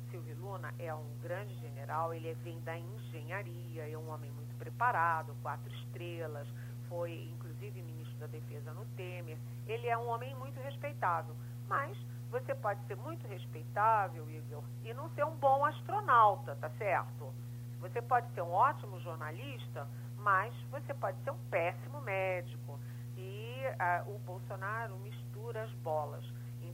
[0.10, 5.36] Silvio Luna é um grande general, ele vem da engenharia, é um homem muito preparado,
[5.42, 6.48] quatro estrelas,
[6.88, 9.38] foi inclusive ministro da Defesa no Temer.
[9.66, 11.36] Ele é um homem muito respeitável,
[11.68, 11.98] mas
[12.30, 17.34] você pode ser muito respeitável, Igor, e não ser um bom astronauta, tá certo?
[17.80, 19.88] Você pode ser um ótimo jornalista,
[20.18, 22.80] mas você pode ser um péssimo médico.
[23.16, 23.64] E
[24.06, 26.24] uh, o Bolsonaro mistura as bolas.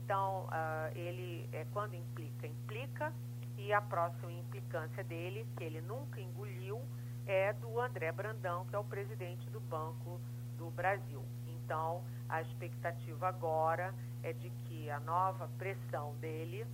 [0.04, 3.10] Então, uh, ele, é, quando implica, implica,
[3.56, 6.82] e a próxima implicância dele, que ele nunca engoliu,
[7.26, 10.20] é do André Brandão, que é o presidente do Banco
[10.58, 11.22] do Brasil.
[11.46, 16.66] Então, a expectativa agora é de que a nova pressão dele,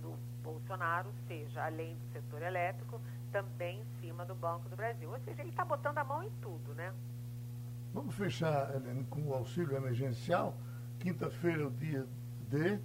[0.00, 2.98] do Bolsonaro, seja, além do setor elétrico,
[3.30, 5.10] também em cima do Banco do Brasil.
[5.10, 6.94] Ou seja, ele está botando a mão em tudo, né?
[7.92, 10.56] Vamos fechar, Helene, com o auxílio emergencial.
[10.98, 12.06] Quinta-feira é o dia
[12.46, 12.78] D.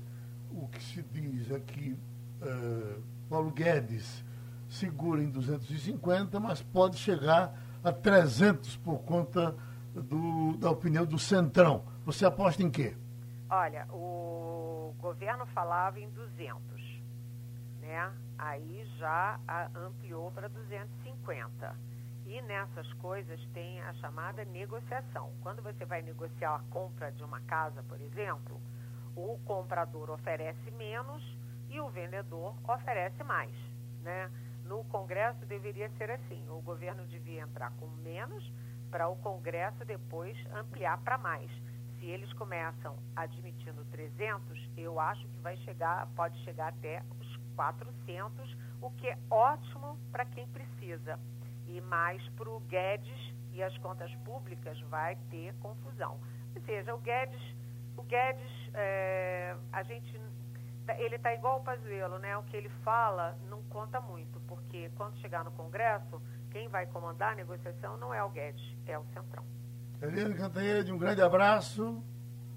[0.51, 4.23] O que se diz que uh, Paulo Guedes
[4.67, 7.53] segura em 250, mas pode chegar
[7.83, 9.55] a 300 por conta
[9.93, 11.83] do, da opinião do Centrão.
[12.05, 12.95] Você aposta em quê?
[13.49, 17.01] Olha, o governo falava em 200,
[17.81, 18.11] né?
[18.37, 19.39] Aí já
[19.75, 21.75] ampliou para 250.
[22.25, 25.33] E nessas coisas tem a chamada negociação.
[25.41, 28.61] Quando você vai negociar a compra de uma casa, por exemplo,
[29.15, 31.23] o comprador oferece menos
[31.69, 33.55] e o vendedor oferece mais,
[34.01, 34.29] né?
[34.65, 38.51] No Congresso deveria ser assim, o governo devia entrar com menos
[38.89, 41.49] para o Congresso depois ampliar para mais.
[41.99, 48.57] Se eles começam admitindo 300, eu acho que vai chegar, pode chegar até os 400,
[48.81, 51.19] o que é ótimo para quem precisa.
[51.67, 56.19] E mais para o Guedes e as contas públicas vai ter confusão.
[56.55, 57.55] Ou seja, o Guedes,
[57.95, 60.19] o Guedes, é, a gente
[60.97, 62.35] ele está igual o Pazuello, né?
[62.37, 67.33] O que ele fala não conta muito, porque quando chegar no Congresso, quem vai comandar
[67.33, 69.43] a negociação não é o Guedes, é o Centrão.
[70.01, 72.03] Eliane Cantanhede, um grande abraço.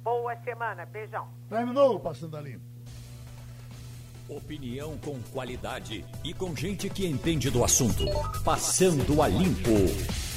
[0.03, 1.29] Boa semana, beijão.
[1.49, 2.65] Terminou o Passando a Limpo.
[4.29, 8.05] Opinião com qualidade e com gente que entende do assunto.
[8.43, 10.34] Passando a Limpo.